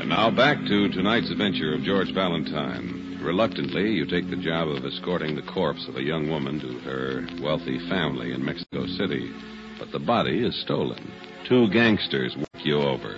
And 0.00 0.08
now 0.08 0.30
back 0.30 0.58
to 0.58 0.88
tonight's 0.88 1.30
adventure 1.30 1.74
of 1.74 1.82
George 1.82 2.12
Valentine. 2.14 3.18
Reluctantly, 3.22 3.90
you 3.90 4.06
take 4.06 4.30
the 4.30 4.36
job 4.36 4.68
of 4.68 4.84
escorting 4.84 5.36
the 5.36 5.42
corpse 5.42 5.86
of 5.88 5.96
a 5.96 6.02
young 6.02 6.30
woman 6.30 6.58
to 6.60 6.78
her 6.80 7.26
wealthy 7.42 7.78
family 7.88 8.32
in 8.32 8.42
Mexico 8.42 8.86
City. 8.86 9.30
But 9.78 9.92
the 9.92 9.98
body 9.98 10.44
is 10.44 10.58
stolen. 10.62 11.12
Two 11.46 11.68
gangsters 11.68 12.34
work 12.36 12.64
you 12.64 12.78
over. 12.80 13.14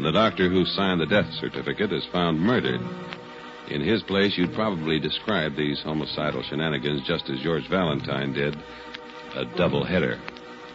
And 0.00 0.06
the 0.06 0.12
doctor 0.12 0.48
who 0.48 0.64
signed 0.64 0.98
the 0.98 1.04
death 1.04 1.30
certificate 1.34 1.92
is 1.92 2.06
found 2.10 2.40
murdered. 2.40 2.80
In 3.68 3.82
his 3.82 4.02
place, 4.02 4.32
you'd 4.38 4.54
probably 4.54 4.98
describe 4.98 5.54
these 5.54 5.82
homicidal 5.82 6.42
shenanigans 6.42 7.06
just 7.06 7.28
as 7.28 7.38
George 7.40 7.68
Valentine 7.68 8.32
did 8.32 8.56
a 9.34 9.44
double 9.58 9.84
header. 9.84 10.18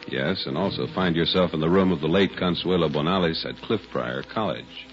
Yes, 0.07 0.45
and 0.45 0.55
also 0.55 0.85
find 0.93 1.15
yourself 1.15 1.55
in 1.55 1.59
the 1.59 1.67
room 1.67 1.91
of 1.91 2.01
the 2.01 2.07
late 2.07 2.37
Consuelo 2.37 2.87
Bonales 2.87 3.43
at 3.47 3.59
Cliff 3.63 3.81
Briar 3.91 4.21
College. 4.31 4.85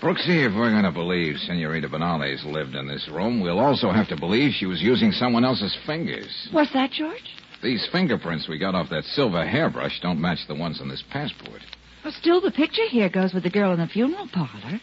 Brooksy, 0.00 0.48
if 0.48 0.54
we're 0.56 0.70
going 0.70 0.84
to 0.84 0.90
believe 0.90 1.36
Senorita 1.40 1.90
Bonales 1.90 2.42
lived 2.46 2.74
in 2.74 2.88
this 2.88 3.06
room, 3.12 3.42
we'll 3.42 3.60
also 3.60 3.90
have 3.90 4.08
to 4.08 4.16
believe 4.16 4.54
she 4.54 4.64
was 4.64 4.80
using 4.80 5.12
someone 5.12 5.44
else's 5.44 5.76
fingers. 5.84 6.48
What's 6.52 6.72
that, 6.72 6.92
George? 6.92 7.36
These 7.62 7.86
fingerprints 7.92 8.48
we 8.48 8.56
got 8.56 8.74
off 8.74 8.88
that 8.88 9.04
silver 9.04 9.46
hairbrush 9.46 10.00
don't 10.00 10.22
match 10.22 10.48
the 10.48 10.54
ones 10.54 10.80
on 10.80 10.88
this 10.88 11.04
passport. 11.10 11.60
Well, 12.04 12.12
still, 12.12 12.40
the 12.40 12.50
picture 12.50 12.86
here 12.88 13.08
goes 13.08 13.32
with 13.32 13.44
the 13.44 13.50
girl 13.50 13.72
in 13.72 13.80
the 13.80 13.86
funeral 13.86 14.28
parlor. 14.32 14.78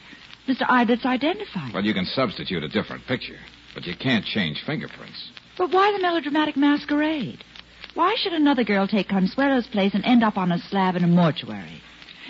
Mr. 0.47 0.67
Idlitz 0.67 1.05
identified. 1.05 1.71
Well, 1.73 1.85
you 1.85 1.93
can 1.93 2.05
substitute 2.05 2.63
a 2.63 2.67
different 2.67 3.05
picture, 3.05 3.37
but 3.75 3.85
you 3.85 3.95
can't 3.95 4.25
change 4.25 4.63
fingerprints. 4.65 5.31
But 5.57 5.71
why 5.71 5.91
the 5.91 6.01
melodramatic 6.01 6.57
masquerade? 6.57 7.43
Why 7.93 8.15
should 8.17 8.33
another 8.33 8.63
girl 8.63 8.87
take 8.87 9.09
Consuelo's 9.09 9.67
place 9.67 9.93
and 9.93 10.03
end 10.03 10.23
up 10.23 10.37
on 10.37 10.51
a 10.51 10.57
slab 10.57 10.95
in 10.95 11.03
a 11.03 11.07
mortuary? 11.07 11.81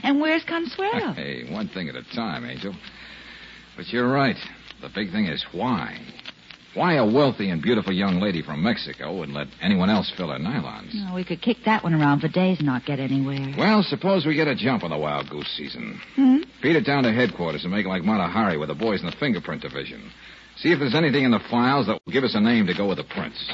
And 0.03 0.19
where's 0.19 0.43
Consuelo? 0.43 1.13
Hey, 1.13 1.49
one 1.49 1.69
thing 1.69 1.87
at 1.87 1.95
a 1.95 2.03
time, 2.13 2.43
Angel. 2.43 2.75
But 3.77 3.87
you're 3.89 4.11
right. 4.11 4.35
The 4.81 4.89
big 4.89 5.11
thing 5.11 5.27
is 5.27 5.45
why. 5.53 5.99
Why 6.73 6.93
a 6.93 7.05
wealthy 7.05 7.49
and 7.49 7.61
beautiful 7.61 7.91
young 7.91 8.21
lady 8.21 8.41
from 8.41 8.63
Mexico 8.63 9.17
wouldn't 9.17 9.37
let 9.37 9.47
anyone 9.61 9.89
else 9.89 10.11
fill 10.15 10.29
her 10.29 10.39
nylons? 10.39 10.91
Oh, 10.95 11.13
we 11.13 11.25
could 11.25 11.41
kick 11.41 11.57
that 11.65 11.83
one 11.83 11.93
around 11.93 12.21
for 12.21 12.29
days 12.29 12.59
and 12.59 12.65
not 12.65 12.85
get 12.85 12.99
anywhere. 12.99 13.53
Well, 13.57 13.83
suppose 13.83 14.25
we 14.25 14.35
get 14.35 14.47
a 14.47 14.55
jump 14.55 14.83
on 14.83 14.91
the 14.91 14.97
wild 14.97 15.29
goose 15.29 15.51
season. 15.57 15.99
Hmm? 16.15 16.37
Feed 16.61 16.77
it 16.77 16.85
down 16.85 17.03
to 17.03 17.11
headquarters 17.11 17.63
and 17.63 17.73
make 17.73 17.85
it 17.85 17.89
like 17.89 18.03
Mata 18.03 18.31
Hari 18.31 18.57
with 18.57 18.69
the 18.69 18.75
boys 18.75 19.01
in 19.01 19.07
the 19.07 19.15
fingerprint 19.19 19.61
division. 19.61 20.11
See 20.57 20.71
if 20.71 20.79
there's 20.79 20.95
anything 20.95 21.25
in 21.25 21.31
the 21.31 21.41
files 21.49 21.87
that 21.87 21.99
will 22.05 22.13
give 22.13 22.23
us 22.23 22.35
a 22.35 22.39
name 22.39 22.67
to 22.67 22.73
go 22.73 22.87
with 22.87 22.99
the 22.99 23.03
prints. 23.03 23.51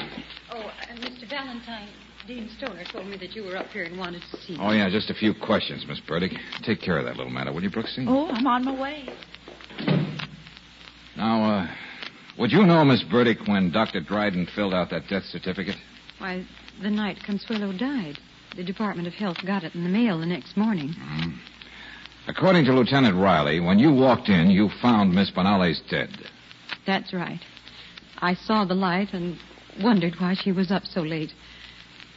Oh, 0.52 0.70
and 0.88 1.00
Mr. 1.00 1.28
Valentine, 1.28 1.88
Dean 2.28 2.48
Stoner 2.56 2.84
told 2.84 3.08
me 3.08 3.16
that 3.16 3.34
you 3.34 3.42
were 3.42 3.56
up 3.56 3.66
here 3.68 3.82
and 3.82 3.98
wanted 3.98 4.22
to 4.30 4.36
see 4.42 4.52
me. 4.52 4.58
Oh, 4.60 4.70
yeah, 4.70 4.88
just 4.90 5.10
a 5.10 5.14
few 5.14 5.34
questions, 5.34 5.84
Miss 5.88 5.98
Burdick. 6.00 6.32
Take 6.62 6.80
care 6.80 6.98
of 6.98 7.04
that 7.06 7.16
little 7.16 7.32
matter, 7.32 7.52
will 7.52 7.64
you, 7.64 7.70
Brooksy? 7.70 8.04
Oh, 8.06 8.28
I'm 8.28 8.46
on 8.46 8.64
my 8.64 8.80
way. 8.80 9.08
Now, 11.16 11.42
uh, 11.42 11.66
would 12.38 12.52
you 12.52 12.64
know, 12.64 12.84
Miss 12.84 13.02
Burdick, 13.02 13.46
when 13.46 13.70
Dr. 13.70 14.00
Dryden 14.00 14.48
filled 14.54 14.74
out 14.74 14.90
that 14.90 15.08
death 15.08 15.24
certificate? 15.24 15.76
Why, 16.18 16.44
the 16.80 16.90
night 16.90 17.18
Consuelo 17.24 17.72
died. 17.72 18.18
The 18.56 18.64
Department 18.64 19.06
of 19.06 19.14
Health 19.14 19.38
got 19.46 19.64
it 19.64 19.74
in 19.74 19.84
the 19.84 19.90
mail 19.90 20.18
the 20.18 20.26
next 20.26 20.56
morning. 20.56 20.94
Hmm. 20.98 21.30
According 22.28 22.66
to 22.66 22.72
Lieutenant 22.72 23.16
Riley, 23.16 23.58
when 23.58 23.78
you 23.78 23.92
walked 23.92 24.28
in, 24.28 24.50
you 24.50 24.68
found 24.82 25.14
Miss 25.14 25.30
Bonales 25.30 25.80
dead. 25.88 26.10
That's 26.86 27.12
right. 27.12 27.40
I 28.18 28.34
saw 28.34 28.64
the 28.64 28.74
light 28.74 29.14
and 29.14 29.38
wondered 29.80 30.14
why 30.18 30.34
she 30.34 30.52
was 30.52 30.70
up 30.70 30.84
so 30.84 31.00
late. 31.00 31.32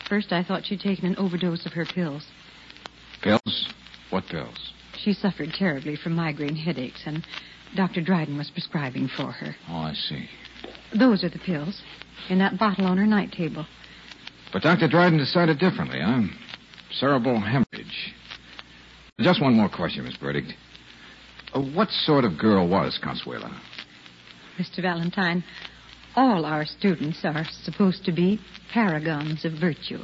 First, 0.10 0.34
I 0.34 0.44
thought 0.44 0.66
she'd 0.66 0.82
taken 0.82 1.06
an 1.06 1.16
overdose 1.16 1.66
of 1.66 1.74
her 1.74 1.86
pills. 1.86 2.28
Pills? 3.22 3.70
What 4.10 4.26
pills? 4.26 4.74
She 4.98 5.14
suffered 5.14 5.54
terribly 5.54 5.96
from 5.96 6.14
migraine 6.14 6.56
headaches, 6.56 7.04
and 7.06 7.26
Dr. 7.76 8.02
Dryden 8.02 8.38
was 8.38 8.50
prescribing 8.50 9.10
for 9.16 9.32
her. 9.32 9.56
Oh, 9.70 9.76
I 9.76 9.94
see. 9.94 10.28
Those 10.98 11.24
are 11.24 11.30
the 11.30 11.40
pills 11.40 11.82
in 12.30 12.40
that 12.40 12.60
bottle 12.60 12.86
on 12.86 12.98
her 12.98 13.06
night 13.06 13.32
table. 13.32 13.66
But 14.52 14.64
Dr. 14.64 14.88
Dryden 14.88 15.18
decided 15.18 15.60
differently, 15.60 16.00
huh? 16.02 16.24
Cerebral 16.92 17.40
hemorrhage. 17.40 18.14
Just 19.20 19.42
one 19.42 19.54
more 19.54 19.70
question, 19.70 20.04
Miss 20.04 20.18
Burdick. 20.18 20.56
Uh, 21.54 21.62
what 21.62 21.90
sort 21.90 22.26
of 22.26 22.38
girl 22.38 22.68
was 22.68 23.00
Consuela? 23.02 23.54
Mr. 24.58 24.82
Valentine, 24.82 25.44
all 26.16 26.46
our 26.46 26.66
students 26.66 27.20
are 27.24 27.46
supposed 27.64 28.04
to 28.06 28.12
be 28.12 28.40
paragons 28.74 29.46
of 29.46 29.54
virtue. 29.54 30.00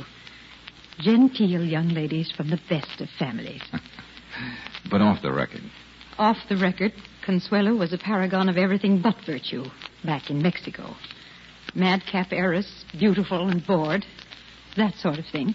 Genteel 1.00 1.64
young 1.64 1.90
ladies 1.90 2.32
from 2.36 2.50
the 2.50 2.60
best 2.70 3.02
of 3.02 3.10
families. 3.20 3.62
but 4.90 5.02
off 5.02 5.22
the 5.22 5.32
record. 5.32 5.62
Off 6.18 6.38
the 6.50 6.58
record, 6.58 6.94
Consuelo 7.28 7.76
was 7.76 7.92
a 7.92 7.98
paragon 7.98 8.48
of 8.48 8.56
everything 8.56 9.02
but 9.02 9.18
virtue 9.26 9.66
back 10.06 10.30
in 10.30 10.42
Mexico. 10.42 10.96
Madcap 11.76 12.32
heiress, 12.32 12.86
beautiful 12.98 13.50
and 13.50 13.68
bored, 13.68 14.06
that 14.78 14.96
sort 14.96 15.20
of 15.20 15.26
thing. 15.26 15.54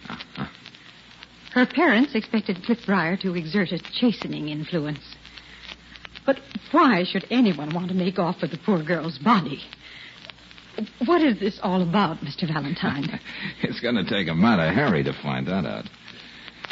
Her 1.54 1.64
parents 1.64 2.14
expected 2.14 2.62
Cliff 2.62 2.80
to 2.84 3.34
exert 3.34 3.72
a 3.72 3.78
chastening 3.98 4.50
influence. 4.50 5.16
But 6.26 6.40
why 6.72 7.04
should 7.04 7.26
anyone 7.30 7.74
want 7.74 7.88
to 7.88 7.94
make 7.94 8.18
off 8.18 8.42
with 8.42 8.50
the 8.50 8.58
poor 8.58 8.82
girl's 8.82 9.16
body? 9.16 9.62
What 11.06 11.22
is 11.22 11.40
this 11.40 11.58
all 11.62 11.80
about, 11.80 12.18
Mr. 12.18 12.46
Valentine? 12.52 13.18
it's 13.62 13.80
going 13.80 13.94
to 13.94 14.04
take 14.04 14.28
a 14.28 14.34
Mata 14.34 14.74
Hari 14.74 15.04
to 15.04 15.14
find 15.22 15.46
that 15.46 15.64
out. 15.64 15.86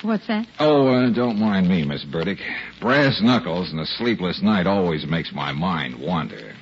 What's 0.02 0.26
that? 0.28 0.46
Oh, 0.58 0.88
uh, 0.88 1.10
don't 1.10 1.38
mind 1.38 1.68
me, 1.68 1.84
Miss 1.84 2.04
Burdick. 2.04 2.38
Brass 2.80 3.20
knuckles 3.20 3.70
and 3.70 3.80
a 3.80 3.86
sleepless 3.86 4.40
night 4.42 4.66
always 4.66 5.06
makes 5.06 5.30
my 5.32 5.52
mind 5.52 6.00
wander. 6.00 6.54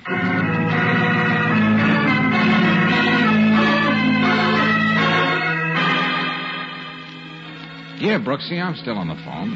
Yeah, 7.99 8.17
Brooksy, 8.17 8.61
I'm 8.61 8.75
still 8.75 8.97
on 8.97 9.07
the 9.07 9.15
phone. 9.25 9.55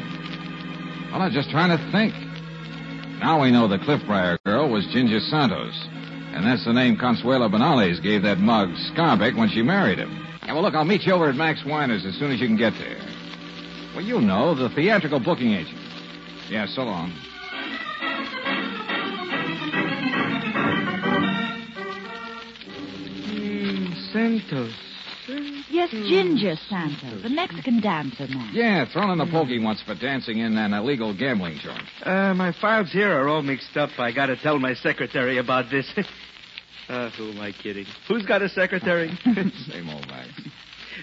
Well, 1.12 1.22
I'm 1.22 1.32
just 1.32 1.50
trying 1.50 1.76
to 1.76 1.92
think. 1.92 2.14
Now 3.20 3.40
we 3.42 3.50
know 3.50 3.68
the 3.68 3.78
Cliffbriar 3.78 4.38
girl 4.44 4.70
was 4.70 4.86
Ginger 4.92 5.20
Santos. 5.20 5.74
And 6.34 6.44
that's 6.44 6.64
the 6.64 6.72
name 6.72 6.96
Consuelo 6.96 7.48
Benales 7.48 8.02
gave 8.02 8.22
that 8.22 8.38
mug 8.38 8.70
Scarbick 8.92 9.36
when 9.36 9.48
she 9.48 9.62
married 9.62 9.98
him. 9.98 10.26
Yeah, 10.44 10.54
well, 10.54 10.62
look, 10.62 10.74
I'll 10.74 10.84
meet 10.84 11.02
you 11.02 11.12
over 11.12 11.28
at 11.28 11.36
Max 11.36 11.62
Weiner's 11.64 12.04
as 12.04 12.14
soon 12.18 12.32
as 12.32 12.40
you 12.40 12.46
can 12.46 12.56
get 12.56 12.72
there. 12.74 12.98
Well, 13.94 14.04
you 14.04 14.20
know, 14.20 14.54
the 14.54 14.68
theatrical 14.74 15.20
booking 15.20 15.52
agent. 15.52 15.78
Yeah, 16.50 16.66
so 16.66 16.82
long. 16.82 17.12
Mm, 22.64 24.12
Santos. 24.12 24.72
Yes, 25.70 25.90
Ginger 25.90 26.54
Santos, 26.68 27.22
the 27.22 27.30
Mexican 27.30 27.80
dancer 27.80 28.26
man. 28.28 28.50
Yeah, 28.52 28.84
thrown 28.92 29.10
in 29.10 29.18
the 29.18 29.26
pokey 29.26 29.58
once 29.58 29.82
for 29.82 29.94
dancing 29.94 30.38
in 30.38 30.56
an 30.58 30.74
illegal 30.74 31.16
gambling 31.16 31.58
joint. 31.62 31.82
Uh, 32.02 32.34
my 32.34 32.52
files 32.60 32.92
here 32.92 33.10
are 33.10 33.26
all 33.28 33.42
mixed 33.42 33.76
up. 33.76 33.88
I 33.98 34.12
gotta 34.12 34.36
tell 34.36 34.58
my 34.58 34.74
secretary 34.74 35.38
about 35.38 35.70
this. 35.70 35.90
uh, 36.88 37.10
who 37.16 37.30
am 37.30 37.40
I 37.40 37.52
kidding? 37.52 37.86
Who's 38.06 38.24
got 38.26 38.42
a 38.42 38.48
secretary? 38.50 39.18
Same 39.24 39.88
old 39.88 40.06
Max. 40.08 40.28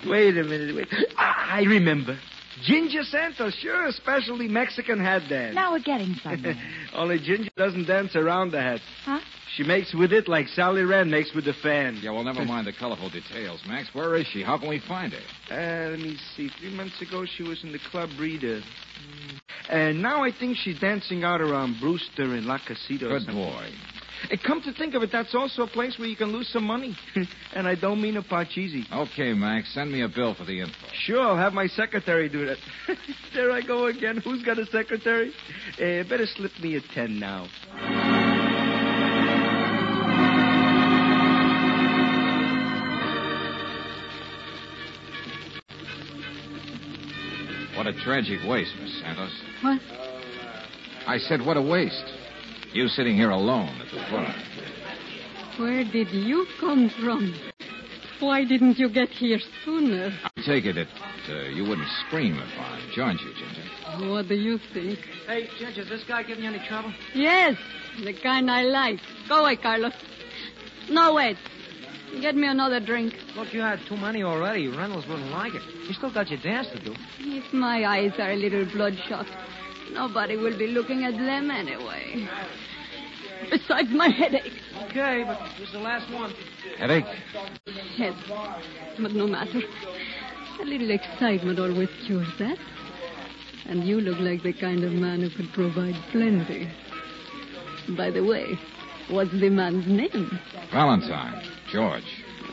wait 0.07 0.37
a 0.37 0.43
minute, 0.43 0.75
wait. 0.75 0.87
Ah, 1.17 1.55
I 1.55 1.63
remember. 1.63 2.17
Ginger 2.65 3.03
Santos, 3.03 3.53
sure, 3.55 3.87
a 3.87 3.91
specialty 3.91 4.47
Mexican 4.47 4.99
hat 4.99 5.23
dance. 5.29 5.55
Now 5.55 5.71
we're 5.71 5.79
getting 5.79 6.13
somewhere. 6.23 6.55
Only 6.93 7.19
Ginger 7.19 7.49
doesn't 7.55 7.85
dance 7.85 8.15
around 8.15 8.51
the 8.51 8.61
hat. 8.61 8.79
Huh? 9.05 9.19
She 9.55 9.63
makes 9.63 9.93
with 9.93 10.13
it 10.13 10.27
like 10.29 10.47
Sally 10.47 10.83
Rand 10.83 11.11
makes 11.11 11.33
with 11.33 11.45
the 11.45 11.53
fan. 11.61 11.99
Yeah, 12.01 12.11
well, 12.11 12.23
never 12.23 12.45
mind 12.45 12.67
the 12.67 12.73
colorful 12.77 13.09
details, 13.09 13.61
Max. 13.67 13.89
Where 13.93 14.15
is 14.15 14.25
she? 14.27 14.43
How 14.43 14.57
can 14.57 14.69
we 14.69 14.79
find 14.87 15.11
her? 15.13 15.19
Uh, 15.53 15.89
let 15.91 15.99
me 15.99 16.15
see. 16.35 16.49
Three 16.59 16.73
months 16.73 17.01
ago, 17.01 17.25
she 17.25 17.43
was 17.43 17.61
in 17.63 17.71
the 17.73 17.79
Club 17.91 18.09
Reader. 18.19 18.61
Mm. 18.61 19.39
And 19.69 20.01
now 20.01 20.23
I 20.23 20.31
think 20.31 20.57
she's 20.57 20.79
dancing 20.79 21.23
out 21.23 21.41
around 21.41 21.77
Brewster 21.81 22.33
and 22.33 22.45
La 22.45 22.59
Casita. 22.65 23.07
or 23.07 23.19
Good 23.19 23.27
boy. 23.27 23.69
Come 24.45 24.61
to 24.63 24.73
think 24.73 24.95
of 24.95 25.03
it, 25.03 25.11
that's 25.11 25.33
also 25.35 25.63
a 25.63 25.67
place 25.67 25.97
where 25.97 26.07
you 26.07 26.15
can 26.15 26.31
lose 26.31 26.47
some 26.49 26.63
money. 26.63 26.95
and 27.55 27.67
I 27.67 27.75
don't 27.75 28.01
mean 28.01 28.17
a 28.17 28.23
parcheesi. 28.23 28.83
Okay, 28.91 29.33
Max, 29.33 29.73
send 29.73 29.91
me 29.91 30.01
a 30.01 30.07
bill 30.07 30.35
for 30.35 30.45
the 30.45 30.59
info. 30.61 30.73
Sure, 30.93 31.21
I'll 31.21 31.37
have 31.37 31.53
my 31.53 31.67
secretary 31.67 32.29
do 32.29 32.45
that. 32.45 32.57
there 33.33 33.51
I 33.51 33.61
go 33.61 33.87
again. 33.87 34.17
Who's 34.23 34.43
got 34.43 34.59
a 34.59 34.65
secretary? 34.67 35.31
Uh, 35.75 36.07
better 36.07 36.25
slip 36.25 36.51
me 36.61 36.75
a 36.75 36.81
ten 36.93 37.19
now. 37.19 37.47
What 47.75 47.87
a 47.87 47.93
tragic 48.03 48.39
waste, 48.47 48.75
Miss 48.79 49.01
Santos. 49.01 49.31
What? 49.63 49.81
I 51.07 51.17
said, 51.17 51.43
what 51.43 51.57
a 51.57 51.61
waste. 51.61 52.20
You 52.73 52.87
sitting 52.87 53.15
here 53.15 53.31
alone 53.31 53.69
at 53.81 53.91
the 53.91 53.97
bar. 54.09 54.33
Where 55.57 55.83
did 55.83 56.09
you 56.11 56.47
come 56.59 56.89
from? 57.01 57.35
Why 58.21 58.45
didn't 58.45 58.77
you 58.77 58.89
get 58.89 59.09
here 59.09 59.39
sooner? 59.65 60.17
I 60.23 60.41
take 60.45 60.65
it 60.65 60.75
that 60.75 60.87
uh, 61.29 61.49
you 61.49 61.63
wouldn't 61.63 61.87
scream 62.07 62.35
if 62.35 62.59
I 62.59 62.79
joined 62.95 63.19
you, 63.19 63.33
Ginger. 63.33 64.09
What 64.13 64.29
do 64.29 64.35
you 64.35 64.57
think? 64.73 64.99
Hey, 65.27 65.49
Ginger, 65.59 65.81
is 65.81 65.89
this 65.89 66.03
guy 66.07 66.23
giving 66.23 66.43
you 66.43 66.49
any 66.51 66.65
trouble? 66.67 66.93
Yes, 67.13 67.57
the 68.03 68.13
kind 68.13 68.49
I 68.49 68.63
like. 68.63 68.99
Go 69.27 69.41
away, 69.41 69.57
Carlos. 69.57 69.93
No, 70.89 71.15
wait. 71.15 71.37
Get 72.21 72.35
me 72.35 72.47
another 72.47 72.79
drink. 72.79 73.13
Look, 73.35 73.53
you 73.53 73.61
had 73.61 73.79
too 73.87 73.97
many 73.97 74.23
already. 74.23 74.67
Reynolds 74.67 75.07
wouldn't 75.07 75.31
like 75.31 75.53
it. 75.55 75.61
You 75.87 75.93
still 75.93 76.13
got 76.13 76.29
your 76.29 76.41
dance 76.41 76.67
to 76.73 76.79
do. 76.83 76.93
If 77.19 77.53
my 77.53 77.85
eyes 77.85 78.13
are 78.19 78.31
a 78.31 78.35
little 78.35 78.65
bloodshot, 78.65 79.25
nobody 79.91 80.37
will 80.37 80.57
be 80.57 80.67
looking 80.67 81.03
at 81.03 81.13
them 81.13 81.51
anyway. 81.51 82.27
Besides 83.49 83.89
my 83.91 84.09
headache. 84.09 84.53
Okay, 84.89 85.23
but 85.25 85.39
this 85.57 85.67
is 85.67 85.73
the 85.73 85.79
last 85.79 86.11
one. 86.13 86.33
Headache? 86.77 87.05
Yes, 87.97 88.13
but 88.99 89.11
no 89.11 89.27
matter. 89.27 89.61
A 90.59 90.63
little 90.63 90.91
excitement 90.91 91.59
always 91.59 91.89
cures 92.05 92.27
that. 92.39 92.57
And 93.67 93.83
you 93.83 93.99
look 93.99 94.19
like 94.19 94.43
the 94.43 94.53
kind 94.53 94.83
of 94.83 94.91
man 94.91 95.21
who 95.21 95.29
could 95.29 95.51
provide 95.53 95.95
plenty. 96.11 96.69
By 97.97 98.11
the 98.11 98.23
way, 98.23 98.59
what's 99.09 99.31
the 99.31 99.49
man's 99.49 99.87
name? 99.87 100.39
Valentine. 100.71 101.41
George. 101.71 102.03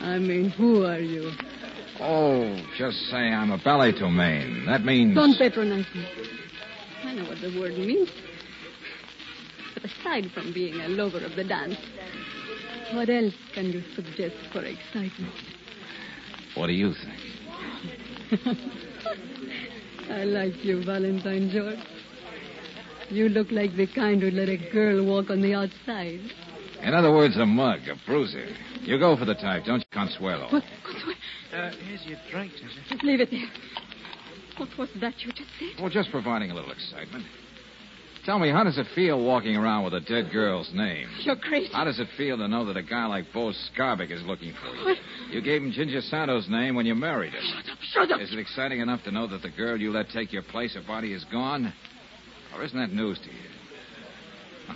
I 0.01 0.17
mean, 0.17 0.49
who 0.51 0.85
are 0.85 0.99
you? 0.99 1.31
Oh, 1.99 2.57
just 2.77 2.97
say 3.09 3.17
I'm 3.17 3.51
a 3.51 3.57
balletomane. 3.57 4.65
That 4.65 4.83
means. 4.83 5.15
Don't 5.15 5.37
patronize 5.37 5.85
me. 5.93 6.07
I 7.03 7.13
know 7.13 7.27
what 7.27 7.41
the 7.41 7.57
word 7.59 7.77
means. 7.77 8.09
But 9.73 9.85
aside 9.85 10.31
from 10.33 10.53
being 10.53 10.75
a 10.81 10.87
lover 10.87 11.23
of 11.23 11.35
the 11.35 11.43
dance, 11.43 11.77
what 12.93 13.09
else 13.09 13.33
can 13.53 13.71
you 13.71 13.83
suggest 13.95 14.35
for 14.51 14.63
excitement? 14.63 15.33
What 16.55 16.67
do 16.67 16.73
you 16.73 16.93
think? 16.93 17.19
I 20.09 20.23
like 20.23 20.63
you, 20.65 20.83
Valentine 20.83 21.49
George. 21.51 21.79
You 23.09 23.29
look 23.29 23.51
like 23.51 23.75
the 23.75 23.87
kind 23.87 24.21
who'd 24.21 24.33
let 24.33 24.49
a 24.49 24.57
girl 24.71 25.05
walk 25.05 25.29
on 25.29 25.41
the 25.41 25.53
outside. 25.53 26.19
In 26.81 26.93
other 26.93 27.11
words, 27.11 27.37
a 27.37 27.45
mug, 27.45 27.79
a 27.87 27.95
bruiser. 28.05 28.47
You 28.81 28.97
go 28.99 29.17
for 29.17 29.25
the 29.25 29.35
type, 29.35 29.65
don't 29.65 29.79
you, 29.79 29.85
Consuelo? 29.91 30.47
What? 30.51 30.63
Uh, 31.53 31.71
here's 31.83 32.05
your 32.05 32.17
drink, 32.31 32.53
Ginger. 32.53 32.81
Just 32.89 33.03
leave 33.03 33.19
it 33.19 33.31
there. 33.31 33.49
What 34.59 34.69
was 34.77 34.89
that 34.99 35.13
you 35.19 35.31
just 35.31 35.49
said? 35.57 35.81
Well, 35.81 35.89
just 35.89 36.11
providing 36.11 36.51
a 36.51 36.53
little 36.53 36.71
excitement. 36.71 37.25
Tell 38.25 38.37
me, 38.37 38.51
how 38.51 38.65
does 38.65 38.77
it 38.77 38.85
feel 38.93 39.23
walking 39.23 39.55
around 39.55 39.85
with 39.85 39.93
a 39.93 40.01
dead 40.01 40.31
girl's 40.33 40.69
name? 40.73 41.07
You're 41.21 41.37
crazy. 41.37 41.71
How 41.71 41.85
does 41.85 41.97
it 41.99 42.07
feel 42.17 42.37
to 42.37 42.47
know 42.49 42.65
that 42.65 42.75
a 42.75 42.83
guy 42.83 43.05
like 43.05 43.25
Bo 43.33 43.53
Scarbick 43.71 44.11
is 44.11 44.21
looking 44.23 44.53
for 44.61 44.75
you? 44.75 44.85
What? 44.85 44.97
You 45.31 45.41
gave 45.41 45.63
him 45.63 45.71
Ginger 45.71 46.01
Santos' 46.01 46.47
name 46.49 46.75
when 46.75 46.85
you 46.85 46.93
married 46.93 47.33
him. 47.33 47.41
Shut 47.41 47.71
up, 47.71 47.77
shut 47.81 48.11
up. 48.11 48.21
Is 48.21 48.33
it 48.33 48.39
exciting 48.39 48.81
enough 48.81 49.01
to 49.05 49.11
know 49.11 49.25
that 49.27 49.41
the 49.41 49.49
girl 49.49 49.77
you 49.79 49.91
let 49.91 50.09
take 50.09 50.33
your 50.33 50.43
place, 50.43 50.75
her 50.75 50.83
body 50.85 51.13
is 51.13 51.23
gone? 51.31 51.73
Or 52.53 52.63
isn't 52.63 52.77
that 52.77 52.91
news 52.91 53.17
to 53.19 53.27
you? 53.27 54.75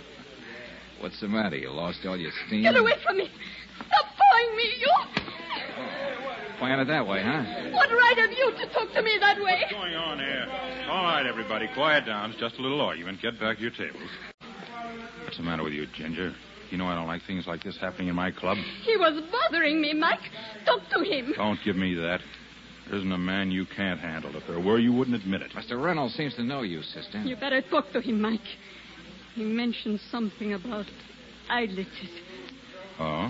What's 1.00 1.20
the 1.20 1.28
matter? 1.28 1.56
You 1.56 1.70
lost 1.70 1.98
all 2.06 2.16
your 2.16 2.32
steam? 2.46 2.62
Get 2.62 2.76
away 2.76 2.94
from 3.06 3.18
me. 3.18 3.28
Stop 3.76 4.06
following 4.16 4.56
me, 4.56 4.64
you. 4.80 5.33
Playing 6.58 6.78
it 6.80 6.86
that 6.86 7.06
way, 7.06 7.22
huh? 7.22 7.42
What 7.72 7.90
right 7.90 8.16
have 8.16 8.30
you 8.30 8.52
to 8.58 8.72
talk 8.72 8.92
to 8.94 9.02
me 9.02 9.16
that 9.20 9.38
way? 9.38 9.60
What's 9.62 9.72
going 9.72 9.94
on 9.94 10.18
here? 10.18 10.46
All 10.88 11.02
right, 11.02 11.26
everybody, 11.26 11.68
quiet 11.74 12.06
down. 12.06 12.30
It's 12.30 12.40
just 12.40 12.56
a 12.58 12.62
little 12.62 12.80
argument. 12.80 13.20
Get 13.20 13.40
back 13.40 13.56
to 13.56 13.62
your 13.62 13.72
tables. 13.72 14.08
What's 15.24 15.36
the 15.36 15.42
matter 15.42 15.64
with 15.64 15.72
you, 15.72 15.86
Ginger? 15.96 16.32
You 16.70 16.78
know 16.78 16.86
I 16.86 16.94
don't 16.94 17.06
like 17.06 17.22
things 17.26 17.46
like 17.46 17.62
this 17.62 17.76
happening 17.80 18.08
in 18.08 18.14
my 18.14 18.30
club. 18.30 18.56
He 18.82 18.96
was 18.96 19.20
bothering 19.30 19.80
me, 19.80 19.94
Mike. 19.94 20.20
Talk 20.64 20.80
to 20.92 21.02
him. 21.02 21.34
Don't 21.36 21.58
give 21.64 21.76
me 21.76 21.94
that. 21.94 22.20
There 22.88 22.98
isn't 22.98 23.12
a 23.12 23.18
man 23.18 23.50
you 23.50 23.64
can't 23.76 23.98
handle. 23.98 24.34
If 24.36 24.46
there 24.46 24.60
were, 24.60 24.78
you 24.78 24.92
wouldn't 24.92 25.16
admit 25.16 25.42
it. 25.42 25.52
Mr. 25.52 25.82
Reynolds 25.82 26.14
seems 26.14 26.34
to 26.34 26.42
know 26.42 26.62
you, 26.62 26.82
sister. 26.82 27.22
You 27.22 27.36
better 27.36 27.62
talk 27.62 27.90
to 27.92 28.00
him, 28.00 28.20
Mike. 28.20 28.40
He 29.34 29.42
mentioned 29.42 30.00
something 30.10 30.52
about 30.52 30.86
Idlitz. 31.50 31.86
Oh? 32.98 33.28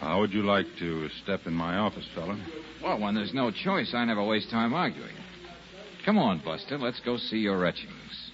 How 0.00 0.20
would 0.20 0.32
you 0.32 0.42
like 0.42 0.66
to 0.78 1.08
step 1.22 1.40
in 1.46 1.54
my 1.54 1.76
office, 1.76 2.06
fella? 2.14 2.38
Well, 2.82 3.00
when 3.00 3.14
there's 3.14 3.32
no 3.32 3.50
choice, 3.50 3.92
I 3.94 4.04
never 4.04 4.22
waste 4.22 4.50
time 4.50 4.74
arguing. 4.74 5.14
Come 6.04 6.18
on, 6.18 6.42
Buster. 6.44 6.78
Let's 6.78 7.00
go 7.00 7.16
see 7.16 7.38
your 7.38 7.66
etchings. 7.66 8.30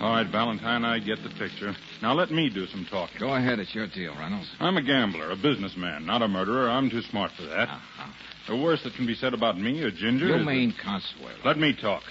All 0.00 0.12
right, 0.12 0.26
Valentine, 0.30 0.82
I 0.84 0.98
get 0.98 1.18
the 1.22 1.28
picture. 1.38 1.74
Now 2.00 2.14
let 2.14 2.30
me 2.30 2.48
do 2.48 2.66
some 2.68 2.86
talking. 2.90 3.18
Go 3.20 3.34
ahead. 3.34 3.58
It's 3.58 3.74
your 3.74 3.86
deal, 3.86 4.14
Reynolds. 4.18 4.48
I'm 4.58 4.78
a 4.78 4.82
gambler, 4.82 5.30
a 5.30 5.36
businessman, 5.36 6.06
not 6.06 6.22
a 6.22 6.28
murderer. 6.28 6.70
I'm 6.70 6.88
too 6.88 7.02
smart 7.02 7.32
for 7.36 7.42
that. 7.44 7.68
Uh-huh. 7.68 8.10
The 8.48 8.56
worst 8.56 8.84
that 8.84 8.94
can 8.94 9.06
be 9.06 9.14
said 9.14 9.34
about 9.34 9.58
me 9.58 9.82
or 9.82 9.90
Ginger 9.90 10.26
You 10.28 10.34
is 10.36 10.40
that- 10.40 10.50
mean 10.50 10.72
Consuelo. 10.82 11.34
Let 11.44 11.58
me 11.58 11.74
talk. 11.74 12.02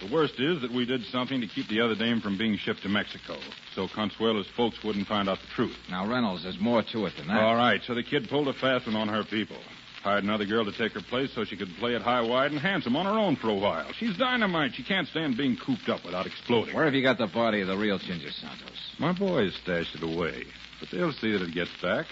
The 0.00 0.12
worst 0.12 0.34
is 0.38 0.60
that 0.62 0.70
we 0.72 0.84
did 0.84 1.04
something 1.06 1.40
to 1.40 1.46
keep 1.46 1.66
the 1.68 1.80
other 1.80 1.94
dame 1.96 2.20
from 2.20 2.36
being 2.38 2.56
shipped 2.56 2.82
to 2.82 2.88
Mexico, 2.88 3.36
so 3.74 3.88
Consuelo's 3.88 4.46
folks 4.56 4.76
wouldn't 4.84 5.06
find 5.08 5.28
out 5.28 5.38
the 5.40 5.46
truth. 5.54 5.76
Now, 5.90 6.06
Reynolds, 6.06 6.42
there's 6.44 6.58
more 6.60 6.82
to 6.92 7.06
it 7.06 7.14
than 7.16 7.28
that. 7.28 7.40
All 7.42 7.56
right, 7.56 7.80
so 7.86 7.94
the 7.94 8.02
kid 8.02 8.28
pulled 8.28 8.48
a 8.48 8.52
fast 8.54 8.86
one 8.86 8.96
on 8.96 9.08
her 9.08 9.24
people. 9.24 9.56
Hired 10.04 10.22
another 10.22 10.44
girl 10.44 10.66
to 10.66 10.72
take 10.76 10.92
her 10.92 11.00
place 11.08 11.30
so 11.34 11.46
she 11.46 11.56
could 11.56 11.70
play 11.80 11.94
it 11.94 12.02
high, 12.02 12.20
wide, 12.20 12.52
and 12.52 12.60
handsome 12.60 12.94
on 12.94 13.06
her 13.06 13.18
own 13.18 13.36
for 13.36 13.48
a 13.48 13.54
while. 13.54 13.90
She's 13.98 14.14
dynamite. 14.18 14.72
She 14.74 14.84
can't 14.84 15.08
stand 15.08 15.38
being 15.38 15.56
cooped 15.56 15.88
up 15.88 16.04
without 16.04 16.26
exploding. 16.26 16.74
Where 16.74 16.84
have 16.84 16.92
you 16.92 17.02
got 17.02 17.16
the 17.16 17.26
body 17.26 17.62
of 17.62 17.68
the 17.68 17.76
real 17.76 17.98
Ginger 17.98 18.28
Santos? 18.30 18.76
My 18.98 19.18
boys 19.18 19.54
stashed 19.62 19.94
it 19.94 20.02
away, 20.02 20.42
but 20.78 20.90
they'll 20.92 21.10
see 21.12 21.32
that 21.32 21.40
it 21.40 21.54
gets 21.54 21.70
back. 21.80 22.04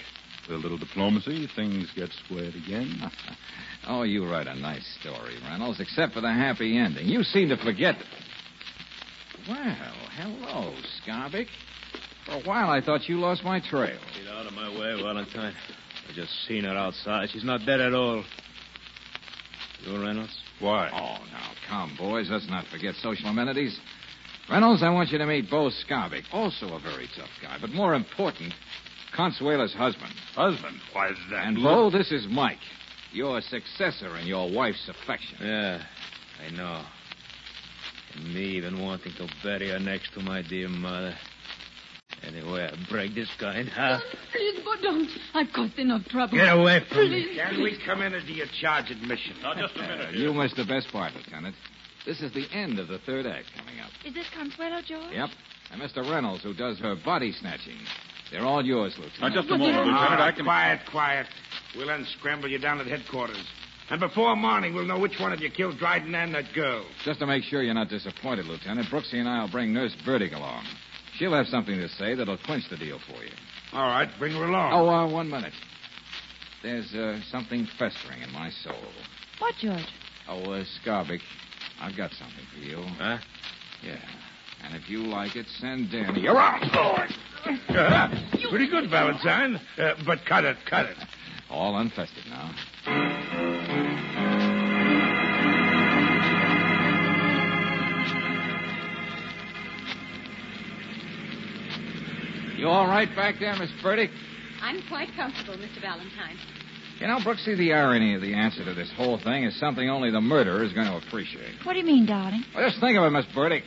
With 0.48 0.56
a 0.56 0.58
little 0.58 0.78
diplomacy, 0.78 1.46
things 1.54 1.86
get 1.94 2.08
squared 2.24 2.54
again. 2.54 3.10
Oh, 3.84 4.04
you 4.04 4.24
write 4.30 4.46
a 4.46 4.54
nice 4.54 4.86
story, 5.00 5.34
Reynolds, 5.42 5.80
except 5.80 6.12
for 6.14 6.20
the 6.20 6.32
happy 6.32 6.78
ending. 6.78 7.08
You 7.08 7.24
seem 7.24 7.48
to 7.48 7.56
forget. 7.56 7.96
Well, 9.48 9.76
hello, 10.16 10.72
Scarbick. 11.02 11.48
For 12.24 12.34
a 12.34 12.42
while, 12.44 12.70
I 12.70 12.80
thought 12.80 13.08
you 13.08 13.18
lost 13.18 13.42
my 13.42 13.58
trail. 13.58 13.98
Get 14.16 14.32
out 14.32 14.46
of 14.46 14.52
my 14.52 14.68
way, 14.68 15.02
Valentine. 15.02 15.52
I 16.08 16.14
just 16.14 16.32
seen 16.46 16.64
her 16.64 16.76
outside. 16.76 17.30
She's 17.30 17.44
not 17.44 17.60
dead 17.66 17.80
at 17.80 17.94
all. 17.94 18.24
You, 19.84 20.02
Reynolds? 20.02 20.36
Why? 20.60 20.90
Oh, 20.92 21.24
now, 21.32 21.50
come, 21.68 21.96
boys. 21.98 22.28
Let's 22.30 22.48
not 22.48 22.66
forget 22.66 22.94
social 22.96 23.28
amenities. 23.28 23.78
Reynolds, 24.50 24.82
I 24.82 24.90
want 24.90 25.10
you 25.10 25.18
to 25.18 25.26
meet 25.26 25.50
Bo 25.50 25.70
Scarbick, 25.70 26.24
also 26.32 26.66
a 26.74 26.80
very 26.80 27.08
tough 27.16 27.30
guy, 27.40 27.58
but 27.60 27.70
more 27.70 27.94
important, 27.94 28.52
Consuela's 29.16 29.72
husband. 29.72 30.12
Husband? 30.34 30.76
Why 30.92 31.08
is 31.08 31.16
that? 31.30 31.46
And, 31.46 31.62
Bo, 31.62 31.90
this 31.90 32.10
is 32.10 32.26
Mike, 32.28 32.58
your 33.12 33.40
successor 33.40 34.16
in 34.18 34.26
your 34.26 34.52
wife's 34.52 34.88
affection. 34.88 35.38
Yeah, 35.40 35.82
I 36.44 36.50
know. 36.56 36.84
And 38.14 38.34
me 38.34 38.56
even 38.56 38.80
wanting 38.80 39.12
to 39.14 39.28
bury 39.42 39.70
her 39.70 39.78
next 39.78 40.12
to 40.14 40.20
my 40.20 40.42
dear 40.42 40.68
mother. 40.68 41.14
Anyway, 42.26 42.70
I 42.72 42.90
break 42.90 43.14
this 43.14 43.28
guy 43.40 43.58
in 43.58 43.66
half. 43.66 44.00
Please, 44.32 44.60
but 44.64 44.80
don't. 44.82 45.08
I've 45.34 45.52
caused 45.52 45.78
enough 45.78 46.04
trouble. 46.06 46.38
Get 46.38 46.56
away 46.56 46.80
from 46.88 47.10
me. 47.10 47.24
Please. 47.26 47.36
Can 47.36 47.62
we 47.62 47.78
come 47.84 48.02
in 48.02 48.14
into 48.14 48.32
your 48.32 48.46
charge 48.60 48.90
admission? 48.90 49.34
Now, 49.42 49.54
just 49.54 49.74
a 49.76 49.80
minute. 49.80 50.08
Uh, 50.14 50.18
you 50.18 50.32
missed 50.32 50.56
the 50.56 50.64
best 50.64 50.88
part, 50.92 51.12
Lieutenant. 51.14 51.54
This 52.06 52.20
is 52.20 52.32
the 52.32 52.46
end 52.52 52.78
of 52.78 52.88
the 52.88 52.98
third 53.00 53.26
act 53.26 53.46
coming 53.56 53.80
up. 53.80 53.90
Is 54.04 54.14
this 54.14 54.26
Consuelo, 54.36 54.80
George? 54.86 55.12
Yep. 55.12 55.30
And 55.72 55.80
Mr. 55.82 56.08
Reynolds, 56.08 56.42
who 56.42 56.54
does 56.54 56.78
her 56.78 56.94
body 56.96 57.32
snatching. 57.32 57.76
They're 58.30 58.44
all 58.46 58.64
yours, 58.64 58.94
Now, 58.98 59.04
Lieutenant. 59.04 59.34
just 59.34 59.48
a 59.48 59.58
moment, 59.58 59.86
Lieutenant. 59.86 60.20
I 60.20 60.32
can. 60.32 60.44
Quiet, 60.44 60.80
quiet. 60.90 61.26
We'll 61.76 61.90
unscramble 61.90 62.48
you 62.50 62.58
down 62.58 62.80
at 62.80 62.86
headquarters. 62.86 63.44
And 63.90 64.00
before 64.00 64.34
morning, 64.36 64.74
we'll 64.74 64.86
know 64.86 64.98
which 64.98 65.18
one 65.20 65.32
of 65.32 65.40
you 65.40 65.50
killed 65.50 65.76
Dryden 65.78 66.14
and 66.14 66.34
that 66.34 66.52
girl. 66.54 66.84
Just 67.04 67.18
to 67.20 67.26
make 67.26 67.42
sure 67.44 67.62
you're 67.62 67.74
not 67.74 67.88
disappointed, 67.88 68.46
Lieutenant, 68.46 68.88
Brooksy 68.88 69.14
and 69.14 69.28
I'll 69.28 69.50
bring 69.50 69.72
Nurse 69.72 69.94
Burdick 70.04 70.32
along. 70.32 70.64
She'll 71.22 71.34
have 71.34 71.46
something 71.46 71.76
to 71.76 71.88
say 71.88 72.16
that'll 72.16 72.36
clinch 72.36 72.68
the 72.68 72.76
deal 72.76 72.98
for 72.98 73.22
you. 73.22 73.30
All 73.72 73.86
right, 73.86 74.08
bring 74.18 74.34
her 74.34 74.42
along. 74.42 74.72
Oh, 74.72 74.88
uh, 74.88 75.08
one 75.08 75.30
minute. 75.30 75.52
There's 76.64 76.92
uh, 76.94 77.20
something 77.30 77.64
festering 77.78 78.22
in 78.22 78.32
my 78.32 78.50
soul. 78.50 78.74
What, 79.38 79.54
George? 79.60 79.86
Oh, 80.28 80.40
uh, 80.52 80.64
Scarbick, 80.82 81.20
I've 81.80 81.96
got 81.96 82.10
something 82.10 82.44
for 82.52 82.58
you. 82.58 82.82
Huh? 82.98 83.18
Yeah. 83.84 84.00
And 84.64 84.74
if 84.74 84.90
you 84.90 85.04
like 85.04 85.36
it, 85.36 85.46
send 85.60 85.92
Danny. 85.92 86.22
You're 86.22 86.36
out! 86.36 87.08
Uh, 87.68 88.08
pretty 88.50 88.68
good, 88.68 88.90
Valentine. 88.90 89.60
Uh, 89.78 89.94
but 90.04 90.24
cut 90.26 90.44
it, 90.44 90.56
cut 90.68 90.86
it. 90.86 90.96
All 91.48 91.76
unfested 91.76 92.24
now. 92.30 93.51
You 102.62 102.68
all 102.68 102.86
right 102.86 103.08
back 103.16 103.40
there, 103.40 103.56
Miss 103.56 103.72
Burdick? 103.82 104.10
I'm 104.62 104.86
quite 104.86 105.08
comfortable, 105.16 105.54
Mr. 105.54 105.80
Valentine. 105.80 106.38
You 107.00 107.08
know, 107.08 107.18
Brooksy, 107.18 107.58
the 107.58 107.72
irony 107.72 108.14
of 108.14 108.20
the 108.20 108.34
answer 108.34 108.64
to 108.64 108.72
this 108.72 108.88
whole 108.96 109.18
thing 109.18 109.42
is 109.42 109.58
something 109.58 109.90
only 109.90 110.12
the 110.12 110.20
murderer 110.20 110.62
is 110.62 110.72
going 110.72 110.86
to 110.86 111.04
appreciate. 111.04 111.56
What 111.64 111.72
do 111.72 111.80
you 111.80 111.84
mean, 111.84 112.06
darling? 112.06 112.44
Well, 112.54 112.70
just 112.70 112.80
think 112.80 112.96
of 112.96 113.02
it, 113.02 113.10
Miss 113.10 113.26
Burdick. 113.34 113.64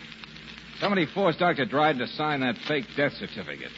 Somebody 0.80 1.08
forced 1.14 1.40
Dr. 1.40 1.66
Dryden 1.66 2.00
to 2.00 2.08
sign 2.08 2.40
that 2.40 2.56
fake 2.70 2.86
death 2.96 3.12
certificate. 3.20 3.72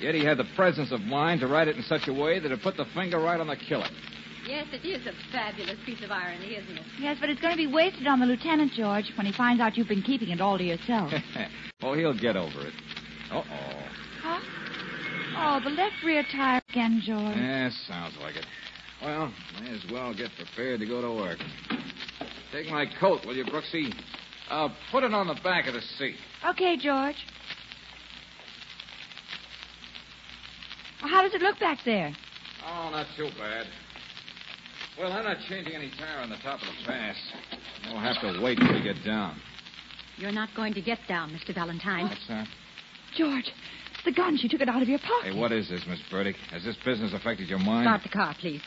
Yet 0.00 0.16
he 0.16 0.24
had 0.24 0.36
the 0.36 0.48
presence 0.56 0.90
of 0.90 1.00
mind 1.02 1.42
to 1.42 1.46
write 1.46 1.68
it 1.68 1.76
in 1.76 1.84
such 1.84 2.08
a 2.08 2.12
way 2.12 2.40
that 2.40 2.50
it 2.50 2.60
put 2.60 2.76
the 2.76 2.86
finger 2.92 3.20
right 3.20 3.38
on 3.38 3.46
the 3.46 3.56
killer. 3.56 3.86
Yes, 4.48 4.66
it 4.72 4.84
is 4.84 5.06
a 5.06 5.12
fabulous 5.30 5.78
piece 5.86 6.02
of 6.02 6.10
irony, 6.10 6.56
isn't 6.56 6.76
it? 6.76 6.84
Yes, 6.98 7.18
but 7.20 7.30
it's 7.30 7.40
going 7.40 7.52
to 7.52 7.56
be 7.56 7.72
wasted 7.72 8.08
on 8.08 8.18
the 8.18 8.26
lieutenant, 8.26 8.72
George, 8.72 9.12
when 9.16 9.26
he 9.26 9.32
finds 9.32 9.62
out 9.62 9.76
you've 9.76 9.86
been 9.86 10.02
keeping 10.02 10.30
it 10.30 10.40
all 10.40 10.58
to 10.58 10.64
yourself. 10.64 11.12
oh, 11.84 11.94
he'll 11.94 12.18
get 12.18 12.34
over 12.34 12.66
it. 12.66 12.74
Uh-oh. 13.30 13.44
huh? 13.46 13.85
Oh, 15.38 15.60
the 15.62 15.70
left 15.70 15.96
rear 16.04 16.24
tire 16.32 16.62
again, 16.70 17.02
George. 17.04 17.36
Yeah, 17.36 17.70
sounds 17.86 18.14
like 18.20 18.36
it. 18.36 18.46
Well, 19.02 19.32
may 19.60 19.70
as 19.70 19.84
well 19.92 20.14
get 20.14 20.30
prepared 20.36 20.80
to 20.80 20.86
go 20.86 21.02
to 21.02 21.12
work. 21.12 21.38
Take 22.52 22.70
my 22.70 22.86
coat, 22.98 23.24
will 23.26 23.36
you, 23.36 23.44
Brooksy? 23.44 23.92
Uh, 24.50 24.68
put 24.90 25.02
it 25.02 25.12
on 25.12 25.26
the 25.26 25.38
back 25.42 25.66
of 25.66 25.74
the 25.74 25.80
seat. 25.98 26.16
Okay, 26.48 26.76
George. 26.76 27.16
Well, 31.02 31.10
how 31.10 31.22
does 31.22 31.34
it 31.34 31.42
look 31.42 31.58
back 31.58 31.78
there? 31.84 32.14
Oh, 32.64 32.88
not 32.90 33.06
too 33.16 33.28
bad. 33.38 33.66
Well, 34.98 35.12
I'm 35.12 35.24
not 35.24 35.36
changing 35.48 35.74
any 35.74 35.90
tire 35.98 36.20
on 36.20 36.30
the 36.30 36.36
top 36.36 36.60
of 36.60 36.66
the 36.66 36.86
pass. 36.86 37.16
We'll 37.86 38.00
have 38.00 38.20
to 38.22 38.40
wait 38.42 38.58
till 38.58 38.72
we 38.72 38.82
get 38.82 39.04
down. 39.04 39.38
You're 40.16 40.32
not 40.32 40.48
going 40.56 40.72
to 40.74 40.80
get 40.80 40.98
down, 41.06 41.30
Mr. 41.30 41.54
Valentine. 41.54 42.08
What's 42.08 42.26
that? 42.28 42.48
George, 43.16 43.44
it's 43.46 43.65
the 44.06 44.12
gun. 44.12 44.38
She 44.38 44.48
took 44.48 44.60
it 44.62 44.68
out 44.68 44.80
of 44.80 44.88
your 44.88 44.98
pocket. 45.00 45.32
Hey, 45.32 45.38
what 45.38 45.52
is 45.52 45.68
this, 45.68 45.82
Miss 45.86 45.98
Burdick? 46.10 46.36
Has 46.50 46.64
this 46.64 46.76
business 46.84 47.12
affected 47.12 47.48
your 47.48 47.58
mind? 47.58 47.84
Start 47.86 48.02
the 48.02 48.08
car, 48.08 48.34
please. 48.40 48.62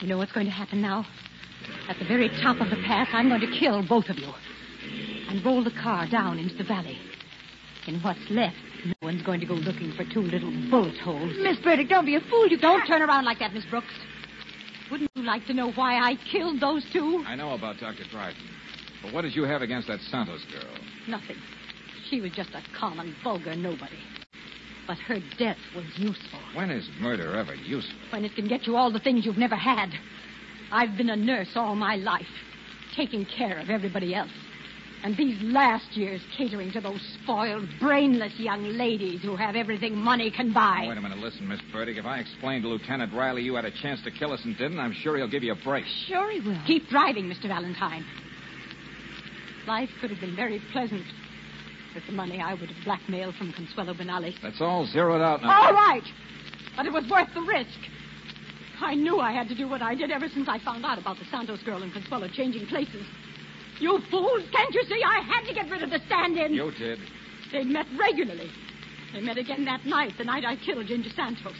You 0.00 0.08
know 0.08 0.18
what's 0.18 0.32
going 0.32 0.46
to 0.46 0.52
happen 0.52 0.80
now? 0.80 1.06
At 1.88 1.96
the 1.98 2.04
very 2.04 2.28
top 2.42 2.60
of 2.60 2.70
the 2.70 2.76
path, 2.86 3.08
I'm 3.12 3.28
going 3.28 3.40
to 3.40 3.58
kill 3.58 3.86
both 3.86 4.08
of 4.08 4.18
you. 4.18 4.32
And 5.28 5.44
roll 5.44 5.62
the 5.64 5.70
car 5.82 6.08
down 6.10 6.38
into 6.38 6.54
the 6.56 6.64
valley. 6.64 6.98
In 7.86 8.00
what's 8.00 8.20
left, 8.30 8.56
no 8.84 8.92
one's 9.02 9.22
going 9.22 9.40
to 9.40 9.46
go 9.46 9.54
looking 9.54 9.92
for 9.96 10.04
two 10.12 10.20
little 10.22 10.52
bullet 10.70 10.96
holes. 10.98 11.32
Miss 11.40 11.58
Burdick, 11.58 11.88
don't 11.88 12.04
be 12.06 12.16
a 12.16 12.20
fool. 12.20 12.46
You 12.48 12.58
Don't 12.58 12.78
can't- 12.80 13.00
turn 13.00 13.02
around 13.02 13.24
like 13.24 13.38
that, 13.38 13.52
Miss 13.54 13.64
Brooks. 13.66 13.92
Wouldn't 14.90 15.10
you 15.14 15.22
like 15.24 15.46
to 15.46 15.54
know 15.54 15.70
why 15.72 15.96
I 15.98 16.16
killed 16.30 16.60
those 16.60 16.84
two? 16.92 17.24
I 17.26 17.34
know 17.34 17.54
about 17.54 17.78
Dr. 17.80 18.04
Dryden. 18.10 18.40
But 19.02 19.12
what 19.12 19.22
did 19.22 19.34
you 19.34 19.44
have 19.44 19.62
against 19.62 19.88
that 19.88 20.00
Santos 20.10 20.44
girl? 20.52 20.70
Nothing. 21.08 21.36
She 22.12 22.20
was 22.20 22.32
just 22.32 22.50
a 22.50 22.62
common, 22.78 23.16
vulgar 23.24 23.56
nobody. 23.56 23.96
But 24.86 24.98
her 24.98 25.18
death 25.38 25.56
was 25.74 25.86
useful. 25.96 26.40
When 26.52 26.70
is 26.70 26.86
murder 27.00 27.34
ever 27.34 27.54
useful? 27.54 27.96
When 28.10 28.26
it 28.26 28.34
can 28.34 28.46
get 28.48 28.66
you 28.66 28.76
all 28.76 28.92
the 28.92 29.00
things 29.00 29.24
you've 29.24 29.38
never 29.38 29.56
had. 29.56 29.88
I've 30.70 30.94
been 30.98 31.08
a 31.08 31.16
nurse 31.16 31.48
all 31.54 31.74
my 31.74 31.96
life, 31.96 32.26
taking 32.94 33.24
care 33.24 33.56
of 33.58 33.70
everybody 33.70 34.14
else. 34.14 34.30
And 35.02 35.16
these 35.16 35.40
last 35.40 35.96
years 35.96 36.20
catering 36.36 36.70
to 36.72 36.82
those 36.82 37.00
spoiled, 37.22 37.66
brainless 37.80 38.38
young 38.38 38.64
ladies 38.76 39.22
who 39.22 39.34
have 39.34 39.56
everything 39.56 39.96
money 39.96 40.30
can 40.30 40.52
buy. 40.52 40.84
Wait 40.86 40.98
a 40.98 41.00
minute. 41.00 41.16
Listen, 41.16 41.48
Miss 41.48 41.62
Burdick. 41.72 41.96
If 41.96 42.04
I 42.04 42.18
explained 42.18 42.64
to 42.64 42.68
Lieutenant 42.68 43.14
Riley 43.14 43.40
you 43.40 43.54
had 43.54 43.64
a 43.64 43.70
chance 43.70 44.02
to 44.02 44.10
kill 44.10 44.34
us 44.34 44.44
and 44.44 44.54
didn't, 44.58 44.78
I'm 44.78 44.92
sure 44.92 45.16
he'll 45.16 45.30
give 45.30 45.44
you 45.44 45.52
a 45.52 45.64
break. 45.64 45.86
Sure 46.08 46.30
he 46.30 46.40
will. 46.40 46.60
Keep 46.66 46.90
driving, 46.90 47.24
Mr. 47.24 47.48
Valentine. 47.48 48.04
Life 49.66 49.88
could 50.02 50.10
have 50.10 50.20
been 50.20 50.36
very 50.36 50.60
pleasant 50.72 51.04
with 51.94 52.06
the 52.06 52.12
money 52.12 52.40
I 52.40 52.54
would 52.54 52.70
have 52.70 52.84
blackmailed 52.84 53.34
from 53.36 53.52
Consuelo 53.52 53.94
Benali. 53.94 54.34
That's 54.42 54.60
all 54.60 54.86
zeroed 54.86 55.20
out 55.20 55.42
now. 55.42 55.50
All 55.50 55.72
right. 55.72 56.02
But 56.76 56.86
it 56.86 56.92
was 56.92 57.04
worth 57.10 57.28
the 57.34 57.42
risk. 57.42 57.78
I 58.80 58.94
knew 58.94 59.20
I 59.20 59.32
had 59.32 59.48
to 59.48 59.54
do 59.54 59.68
what 59.68 59.82
I 59.82 59.94
did 59.94 60.10
ever 60.10 60.28
since 60.28 60.48
I 60.48 60.58
found 60.58 60.84
out 60.84 60.98
about 60.98 61.18
the 61.18 61.24
Santos 61.30 61.62
girl 61.62 61.82
and 61.82 61.92
Consuelo 61.92 62.28
changing 62.28 62.66
places. 62.66 63.06
You 63.78 64.00
fools, 64.10 64.42
can't 64.52 64.74
you 64.74 64.82
see? 64.88 65.00
I 65.04 65.20
had 65.20 65.46
to 65.46 65.54
get 65.54 65.70
rid 65.70 65.82
of 65.82 65.90
the 65.90 66.00
stand-in. 66.06 66.54
You 66.54 66.72
did. 66.78 66.98
They 67.52 67.64
met 67.64 67.86
regularly. 67.98 68.50
They 69.12 69.20
met 69.20 69.36
again 69.36 69.64
that 69.66 69.84
night, 69.84 70.14
the 70.18 70.24
night 70.24 70.44
I 70.44 70.56
killed 70.56 70.86
Ginger 70.86 71.10
Santos. 71.14 71.56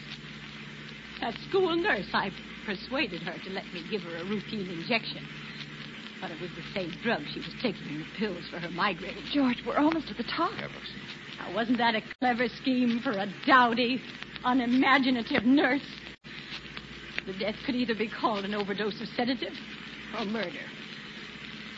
That 1.21 1.35
school 1.49 1.75
nurse, 1.75 2.07
I 2.13 2.31
persuaded 2.65 3.21
her 3.23 3.33
to 3.43 3.49
let 3.51 3.65
me 3.73 3.83
give 3.89 4.01
her 4.01 4.17
a 4.17 4.23
routine 4.25 4.67
injection. 4.69 5.25
But 6.23 6.31
it 6.31 6.39
was 6.39 6.51
the 6.51 6.63
same 6.73 6.89
drug 7.03 7.21
she 7.33 7.39
was 7.39 7.53
taking 7.61 7.85
in 7.89 7.99
the 7.99 8.05
pills 8.17 8.45
for 8.49 8.57
her 8.57 8.69
migraine. 8.69 9.17
George, 9.33 9.57
we're 9.67 9.77
almost 9.77 10.07
at 10.09 10.15
the 10.15 10.23
top. 10.23 10.51
Yeah, 10.55 10.67
Brooksy. 10.67 11.37
Now, 11.37 11.53
wasn't 11.53 11.79
that 11.79 11.95
a 11.95 12.01
clever 12.21 12.47
scheme 12.47 13.01
for 13.03 13.11
a 13.11 13.27
dowdy, 13.45 14.01
unimaginative 14.45 15.43
nurse? 15.43 15.85
The 17.25 17.33
death 17.33 17.55
could 17.65 17.75
either 17.75 17.93
be 17.93 18.09
called 18.09 18.45
an 18.45 18.53
overdose 18.53 19.01
of 19.01 19.09
sedative 19.17 19.51
or 20.17 20.23
murder. 20.23 20.63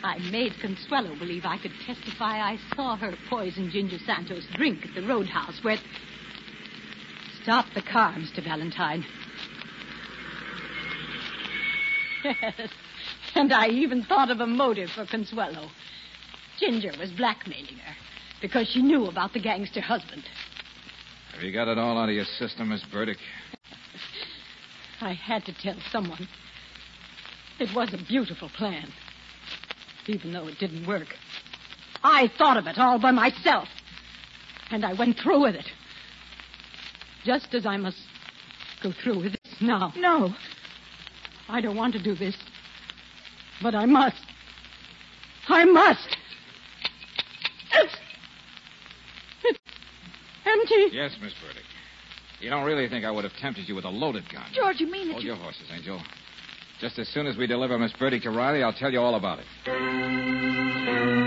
I 0.03 0.19
made 0.29 0.51
Consuelo 0.62 1.17
believe 1.17 1.45
I 1.45 1.58
could 1.58 1.73
testify 1.84 2.38
I 2.38 2.60
saw 2.75 2.97
her 2.97 3.15
poison 3.27 3.71
Ginger 3.71 3.97
Santos 4.05 4.45
drink 4.53 4.86
at 4.86 4.93
the 4.93 5.08
roadhouse 5.08 5.58
where. 5.63 5.77
Stop 7.41 7.65
the 7.73 7.81
car, 7.81 8.13
Mr. 8.13 8.43
Valentine. 8.43 9.03
Yes. 12.23 12.69
And 13.36 13.54
I 13.54 13.67
even 13.67 14.04
thought 14.04 14.32
of 14.32 14.39
a 14.39 14.48
motive 14.48 14.89
for 14.95 15.06
Consuelo. 15.06 15.67
Ginger 16.60 16.93
was 16.98 17.12
blackmailing 17.12 17.78
her 17.78 17.95
because 18.41 18.69
she 18.69 18.82
knew 18.82 19.06
about 19.06 19.34
the 19.34 19.41
gangster 19.41 19.82
husband. 19.82 20.24
Have 21.34 21.43
you 21.43 21.52
got 21.52 21.67
it 21.67 21.78
all 21.78 21.98
out 21.98 22.08
of 22.08 22.15
your 22.15 22.26
system, 22.39 22.69
Miss 22.69 22.82
Burdick? 22.91 23.17
I 25.02 25.12
had 25.13 25.43
to 25.45 25.54
tell 25.62 25.76
someone. 25.91 26.28
It 27.60 27.69
was 27.76 27.93
a 27.93 27.98
beautiful 28.08 28.50
plan, 28.50 28.88
even 30.08 30.32
though 30.32 30.48
it 30.48 30.58
didn't 30.58 30.88
work. 30.88 31.08
I 32.04 32.32
thought 32.38 32.56
of 32.56 32.67
it 32.67 32.78
all 32.78 33.00
by 33.00 33.12
myself, 33.12 33.67
and 34.71 34.86
I 34.86 34.93
went 34.93 35.17
through 35.17 35.41
with 35.41 35.56
it. 35.56 35.65
Just 37.26 37.54
as 37.54 37.65
I 37.65 37.76
must 37.78 37.98
go 38.82 38.93
through 39.04 39.24
with 39.24 39.32
this 39.34 39.56
now. 39.60 39.91
No. 39.98 40.34
I 41.50 41.60
don't 41.62 41.76
want 41.76 41.93
to 41.93 42.02
do 42.02 42.15
this, 42.15 42.36
but 43.65 43.73
I 43.73 43.88
must. 43.88 44.21
I 45.47 45.65
must. 45.65 46.08
It's, 47.73 47.95
it's 49.43 49.60
empty. 50.45 50.95
Yes, 50.95 51.15
Miss 51.19 51.34
Burdick. 51.41 51.63
You 52.41 52.51
don't 52.51 52.63
really 52.63 52.88
think 52.88 53.06
I 53.06 53.10
would 53.10 53.23
have 53.23 53.34
tempted 53.41 53.67
you 53.67 53.73
with 53.73 53.86
a 53.86 53.89
loaded 53.89 54.32
gun? 54.32 54.45
George, 54.54 54.80
you 54.80 54.86
mean 54.86 55.08
that 55.08 55.13
Hold 55.13 55.23
you... 55.23 55.30
your 55.30 55.38
horses, 55.38 55.63
Angel. 55.73 55.99
Just 56.80 56.99
as 56.99 57.08
soon 57.08 57.25
as 57.25 57.38
we 57.38 57.47
deliver 57.47 57.80
Miss 57.80 57.91
Burdick 57.93 58.21
to 58.21 58.30
Riley, 58.30 58.62
I'll 58.62 58.71
tell 58.71 58.93
you 58.93 58.99
all 58.99 59.15
about 59.15 59.39
it. 59.39 61.24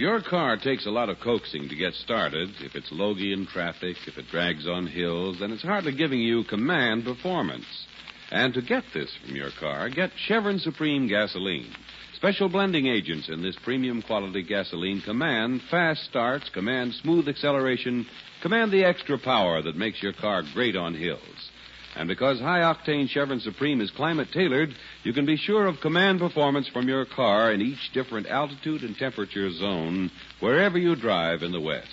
Your 0.00 0.22
car 0.22 0.56
takes 0.56 0.86
a 0.86 0.90
lot 0.90 1.10
of 1.10 1.20
coaxing 1.20 1.68
to 1.68 1.76
get 1.76 1.92
started, 1.92 2.48
if 2.60 2.74
it's 2.74 2.90
logy 2.90 3.34
in 3.34 3.46
traffic, 3.46 3.96
if 4.06 4.16
it 4.16 4.24
drags 4.30 4.66
on 4.66 4.86
hills, 4.86 5.36
then 5.40 5.52
it's 5.52 5.62
hardly 5.62 5.94
giving 5.94 6.20
you 6.20 6.42
command 6.44 7.04
performance. 7.04 7.66
And 8.30 8.54
to 8.54 8.62
get 8.62 8.84
this 8.94 9.14
from 9.22 9.36
your 9.36 9.50
car, 9.60 9.90
get 9.90 10.10
Chevron 10.26 10.58
Supreme 10.58 11.06
gasoline. 11.06 11.70
Special 12.14 12.48
blending 12.48 12.86
agents 12.86 13.28
in 13.28 13.42
this 13.42 13.56
premium 13.62 14.00
quality 14.00 14.42
gasoline 14.42 15.02
command 15.02 15.60
fast 15.70 16.04
starts, 16.04 16.48
command 16.48 16.94
smooth 17.02 17.28
acceleration, 17.28 18.06
command 18.42 18.72
the 18.72 18.84
extra 18.84 19.18
power 19.18 19.60
that 19.60 19.76
makes 19.76 20.02
your 20.02 20.14
car 20.14 20.42
great 20.54 20.76
on 20.76 20.94
hills. 20.94 21.50
And 21.96 22.08
because 22.08 22.38
high 22.38 22.60
octane 22.60 23.08
Chevron 23.08 23.40
Supreme 23.40 23.80
is 23.80 23.90
climate 23.90 24.28
tailored, 24.32 24.74
you 25.02 25.12
can 25.12 25.26
be 25.26 25.36
sure 25.36 25.66
of 25.66 25.80
command 25.80 26.20
performance 26.20 26.68
from 26.68 26.88
your 26.88 27.04
car 27.04 27.52
in 27.52 27.60
each 27.60 27.92
different 27.92 28.28
altitude 28.28 28.82
and 28.82 28.96
temperature 28.96 29.50
zone 29.50 30.10
wherever 30.38 30.78
you 30.78 30.94
drive 30.94 31.42
in 31.42 31.52
the 31.52 31.60
West. 31.60 31.88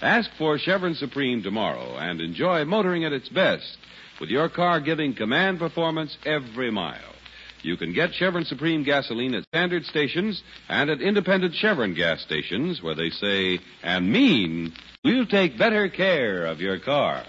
Ask 0.00 0.30
for 0.38 0.58
Chevron 0.58 0.94
Supreme 0.94 1.42
tomorrow 1.42 1.96
and 1.96 2.20
enjoy 2.20 2.64
motoring 2.64 3.04
at 3.04 3.12
its 3.12 3.28
best 3.28 3.76
with 4.20 4.30
your 4.30 4.48
car 4.48 4.80
giving 4.80 5.14
command 5.14 5.58
performance 5.58 6.16
every 6.24 6.70
mile. 6.70 7.14
You 7.62 7.76
can 7.76 7.92
get 7.92 8.14
Chevron 8.14 8.44
Supreme 8.44 8.84
gasoline 8.84 9.34
at 9.34 9.44
standard 9.44 9.84
stations 9.86 10.42
and 10.68 10.88
at 10.88 11.00
independent 11.00 11.54
Chevron 11.54 11.94
gas 11.94 12.22
stations 12.22 12.82
where 12.82 12.94
they 12.94 13.10
say 13.10 13.58
and 13.82 14.10
mean, 14.10 14.72
we'll 15.04 15.26
take 15.26 15.58
better 15.58 15.88
care 15.88 16.46
of 16.46 16.60
your 16.60 16.78
car. 16.78 17.24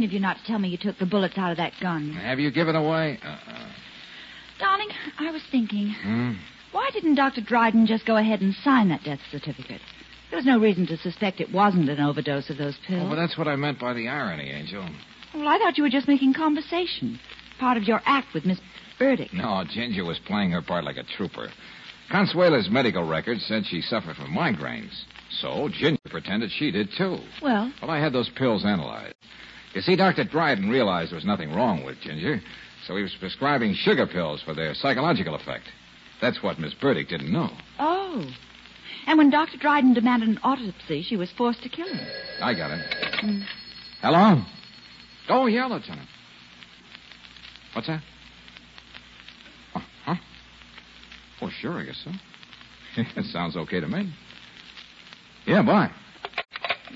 Mean 0.00 0.08
of 0.08 0.12
you 0.12 0.20
not 0.20 0.36
to 0.38 0.44
tell 0.44 0.58
me 0.58 0.68
you 0.68 0.78
took 0.78 0.98
the 0.98 1.06
bullets 1.06 1.36
out 1.36 1.50
of 1.50 1.56
that 1.56 1.72
gun. 1.80 2.12
Have 2.12 2.38
you 2.38 2.50
given 2.52 2.76
away? 2.76 3.18
Uh-uh. 3.24 3.66
Darling, 4.60 4.88
I 5.18 5.30
was 5.30 5.42
thinking, 5.50 5.88
Hmm? 6.02 6.32
why 6.72 6.90
didn't 6.92 7.16
Dr. 7.16 7.40
Dryden 7.40 7.86
just 7.86 8.06
go 8.06 8.16
ahead 8.16 8.40
and 8.40 8.54
sign 8.62 8.88
that 8.90 9.02
death 9.02 9.18
certificate? 9.30 9.80
There 10.30 10.36
was 10.36 10.46
no 10.46 10.58
reason 10.60 10.86
to 10.88 10.96
suspect 10.98 11.40
it 11.40 11.52
wasn't 11.52 11.88
an 11.88 12.00
overdose 12.00 12.50
of 12.50 12.58
those 12.58 12.76
pills. 12.86 13.02
Oh, 13.04 13.08
well, 13.08 13.16
that's 13.16 13.36
what 13.38 13.48
I 13.48 13.56
meant 13.56 13.80
by 13.80 13.94
the 13.94 14.08
irony, 14.08 14.50
Angel. 14.50 14.86
Well, 15.34 15.48
I 15.48 15.58
thought 15.58 15.78
you 15.78 15.84
were 15.84 15.90
just 15.90 16.06
making 16.08 16.34
conversation. 16.34 17.18
Part 17.58 17.76
of 17.76 17.84
your 17.84 18.00
act 18.04 18.34
with 18.34 18.44
Miss 18.44 18.60
Burdick. 18.98 19.32
No, 19.32 19.64
Ginger 19.68 20.04
was 20.04 20.18
playing 20.26 20.50
her 20.52 20.62
part 20.62 20.84
like 20.84 20.96
a 20.96 21.02
trooper. 21.16 21.48
Consuela's 22.10 22.68
medical 22.70 23.02
records 23.04 23.44
said 23.46 23.64
she 23.66 23.80
suffered 23.80 24.16
from 24.16 24.34
migraines. 24.34 24.92
So 25.40 25.68
Ginger 25.72 26.00
pretended 26.10 26.50
she 26.52 26.70
did, 26.70 26.88
too. 26.96 27.18
Well, 27.42 27.72
Well, 27.82 27.90
I 27.90 27.98
had 27.98 28.12
those 28.12 28.28
pills 28.36 28.64
analyzed. 28.64 29.14
You 29.74 29.80
see, 29.82 29.96
Dr. 29.96 30.24
Dryden 30.24 30.68
realized 30.70 31.10
there 31.10 31.16
was 31.16 31.24
nothing 31.24 31.52
wrong 31.54 31.84
with 31.84 32.00
Ginger, 32.00 32.40
so 32.86 32.96
he 32.96 33.02
was 33.02 33.14
prescribing 33.20 33.74
sugar 33.74 34.06
pills 34.06 34.42
for 34.42 34.54
their 34.54 34.74
psychological 34.74 35.34
effect. 35.34 35.64
That's 36.20 36.42
what 36.42 36.58
Miss 36.58 36.74
Burdick 36.74 37.08
didn't 37.08 37.32
know. 37.32 37.50
oh. 37.78 38.24
And 39.06 39.16
when 39.16 39.30
Dr. 39.30 39.56
Dryden 39.56 39.94
demanded 39.94 40.28
an 40.28 40.38
autopsy, 40.42 41.02
she 41.02 41.16
was 41.16 41.30
forced 41.32 41.62
to 41.62 41.70
kill 41.70 41.88
him. 41.88 42.06
I 42.42 42.52
got 42.52 42.70
it. 42.72 42.80
Hmm. 43.20 43.40
Hello? 44.02 44.42
Oh, 45.30 45.46
yeah, 45.46 45.64
Lieutenant. 45.64 46.08
What's 47.72 47.86
that? 47.88 48.02
Oh, 49.74 49.82
huh? 50.04 50.14
Oh, 51.40 51.48
sure, 51.60 51.78
I 51.78 51.84
guess 51.84 51.98
so. 52.04 52.10
it 53.16 53.24
sounds 53.32 53.56
okay 53.56 53.80
to 53.80 53.88
me. 53.88 54.12
Yeah, 55.46 55.62
bye. 55.62 55.90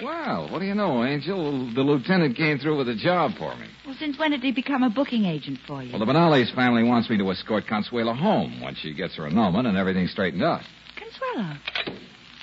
Well, 0.00 0.48
what 0.50 0.60
do 0.60 0.64
you 0.66 0.74
know, 0.74 1.04
Angel? 1.04 1.72
The 1.74 1.80
lieutenant 1.80 2.36
came 2.36 2.58
through 2.58 2.78
with 2.78 2.88
a 2.88 2.94
job 2.94 3.32
for 3.38 3.54
me. 3.56 3.66
Well, 3.84 3.96
since 3.98 4.18
when 4.18 4.30
did 4.30 4.40
he 4.40 4.52
become 4.52 4.82
a 4.82 4.90
booking 4.90 5.24
agent 5.24 5.58
for 5.66 5.82
you? 5.82 5.90
Well, 5.92 5.98
the 5.98 6.06
Benales 6.06 6.54
family 6.54 6.82
wants 6.82 7.10
me 7.10 7.18
to 7.18 7.30
escort 7.30 7.64
Consuela 7.66 8.16
home 8.16 8.60
once 8.60 8.78
she 8.78 8.94
gets 8.94 9.16
her 9.16 9.26
annulment 9.26 9.66
and 9.66 9.76
everything's 9.76 10.12
straightened 10.12 10.42
out. 10.42 10.62
Consuelo. 10.96 11.56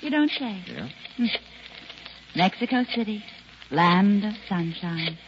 You 0.00 0.10
don't 0.10 0.30
say. 0.30 0.62
Yeah? 0.66 0.88
Hmm. 1.16 1.26
Mexico 2.36 2.84
City, 2.94 3.24
land 3.70 4.24
of 4.24 4.34
sunshine. 4.48 5.18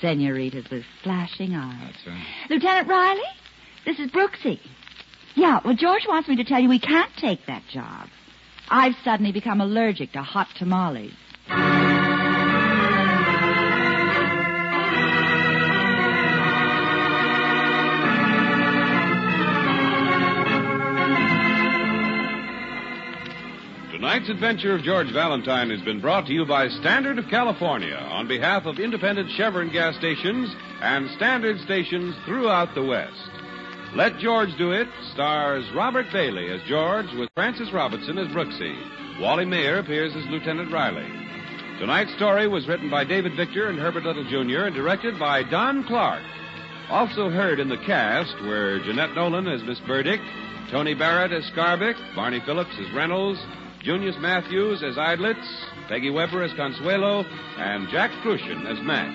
Senoritas 0.00 0.66
with 0.70 0.84
flashing 1.02 1.54
eyes. 1.54 1.92
That's 1.92 2.06
right. 2.06 2.26
Lieutenant 2.50 2.88
Riley, 2.88 3.20
this 3.86 3.98
is 3.98 4.10
Brooksy. 4.10 4.58
Yeah, 5.34 5.60
well, 5.64 5.74
George 5.76 6.02
wants 6.08 6.28
me 6.28 6.36
to 6.36 6.44
tell 6.44 6.60
you 6.60 6.68
we 6.68 6.80
can't 6.80 7.10
take 7.18 7.46
that 7.46 7.62
job. 7.72 8.08
I've 8.68 8.94
suddenly 9.04 9.32
become 9.32 9.60
allergic 9.60 10.12
to 10.12 10.22
hot 10.22 10.48
tamales. 10.58 11.12
Tonight's 24.22 24.40
adventure 24.40 24.74
of 24.76 24.84
George 24.84 25.10
Valentine 25.12 25.70
has 25.70 25.80
been 25.80 26.00
brought 26.00 26.26
to 26.26 26.32
you 26.32 26.46
by 26.46 26.68
Standard 26.68 27.18
of 27.18 27.26
California 27.28 27.96
on 27.96 28.28
behalf 28.28 28.66
of 28.66 28.78
independent 28.78 29.28
Chevron 29.32 29.72
gas 29.72 29.96
stations 29.96 30.48
and 30.80 31.10
standard 31.16 31.58
stations 31.62 32.14
throughout 32.24 32.72
the 32.76 32.84
West. 32.84 33.30
Let 33.96 34.18
George 34.18 34.56
Do 34.56 34.70
It 34.70 34.86
stars 35.12 35.64
Robert 35.74 36.06
Bailey 36.12 36.50
as 36.50 36.62
George 36.68 37.12
with 37.18 37.30
Frances 37.34 37.72
Robinson 37.72 38.16
as 38.16 38.28
Brooksy. 38.28 39.20
Wally 39.20 39.44
Maher 39.44 39.78
appears 39.78 40.14
as 40.14 40.30
Lieutenant 40.30 40.70
Riley. 40.70 41.10
Tonight's 41.80 42.14
story 42.14 42.46
was 42.46 42.68
written 42.68 42.88
by 42.88 43.02
David 43.02 43.34
Victor 43.34 43.70
and 43.70 43.78
Herbert 43.80 44.04
Little 44.04 44.22
Jr. 44.30 44.66
and 44.66 44.74
directed 44.76 45.18
by 45.18 45.42
Don 45.42 45.82
Clark. 45.88 46.22
Also 46.90 47.28
heard 47.28 47.58
in 47.58 47.68
the 47.68 47.84
cast 47.86 48.40
were 48.42 48.78
Jeanette 48.84 49.16
Nolan 49.16 49.48
as 49.48 49.64
Miss 49.64 49.80
Burdick, 49.80 50.20
Tony 50.70 50.94
Barrett 50.94 51.32
as 51.32 51.44
Scarbick, 51.50 51.96
Barney 52.14 52.40
Phillips 52.46 52.74
as 52.78 52.94
Reynolds, 52.94 53.40
Junius 53.82 54.16
Matthews 54.20 54.80
as 54.84 54.94
Idlitz, 54.94 55.44
Peggy 55.88 56.10
Weber 56.10 56.44
as 56.44 56.52
Consuelo, 56.54 57.24
and 57.58 57.88
Jack 57.88 58.12
Kruschen 58.22 58.64
as 58.70 58.80
Max. 58.80 59.12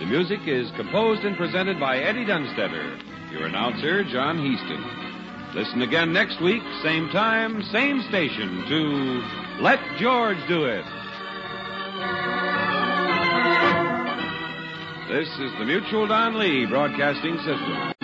The 0.00 0.06
music 0.06 0.40
is 0.46 0.70
composed 0.76 1.22
and 1.22 1.36
presented 1.36 1.78
by 1.78 1.98
Eddie 1.98 2.24
Dunstedter. 2.24 2.98
Your 3.30 3.44
announcer, 3.44 4.02
John 4.04 4.38
Heistand. 4.38 5.54
Listen 5.54 5.82
again 5.82 6.14
next 6.14 6.40
week, 6.40 6.62
same 6.82 7.10
time, 7.10 7.62
same 7.64 8.00
station, 8.08 8.64
to 8.68 9.62
Let 9.62 9.80
George 9.98 10.38
Do 10.48 10.64
It. 10.64 10.84
This 15.10 15.28
is 15.40 15.52
the 15.58 15.66
Mutual 15.66 16.06
Don 16.06 16.38
Lee 16.38 16.64
Broadcasting 16.64 17.36
System. 17.38 17.99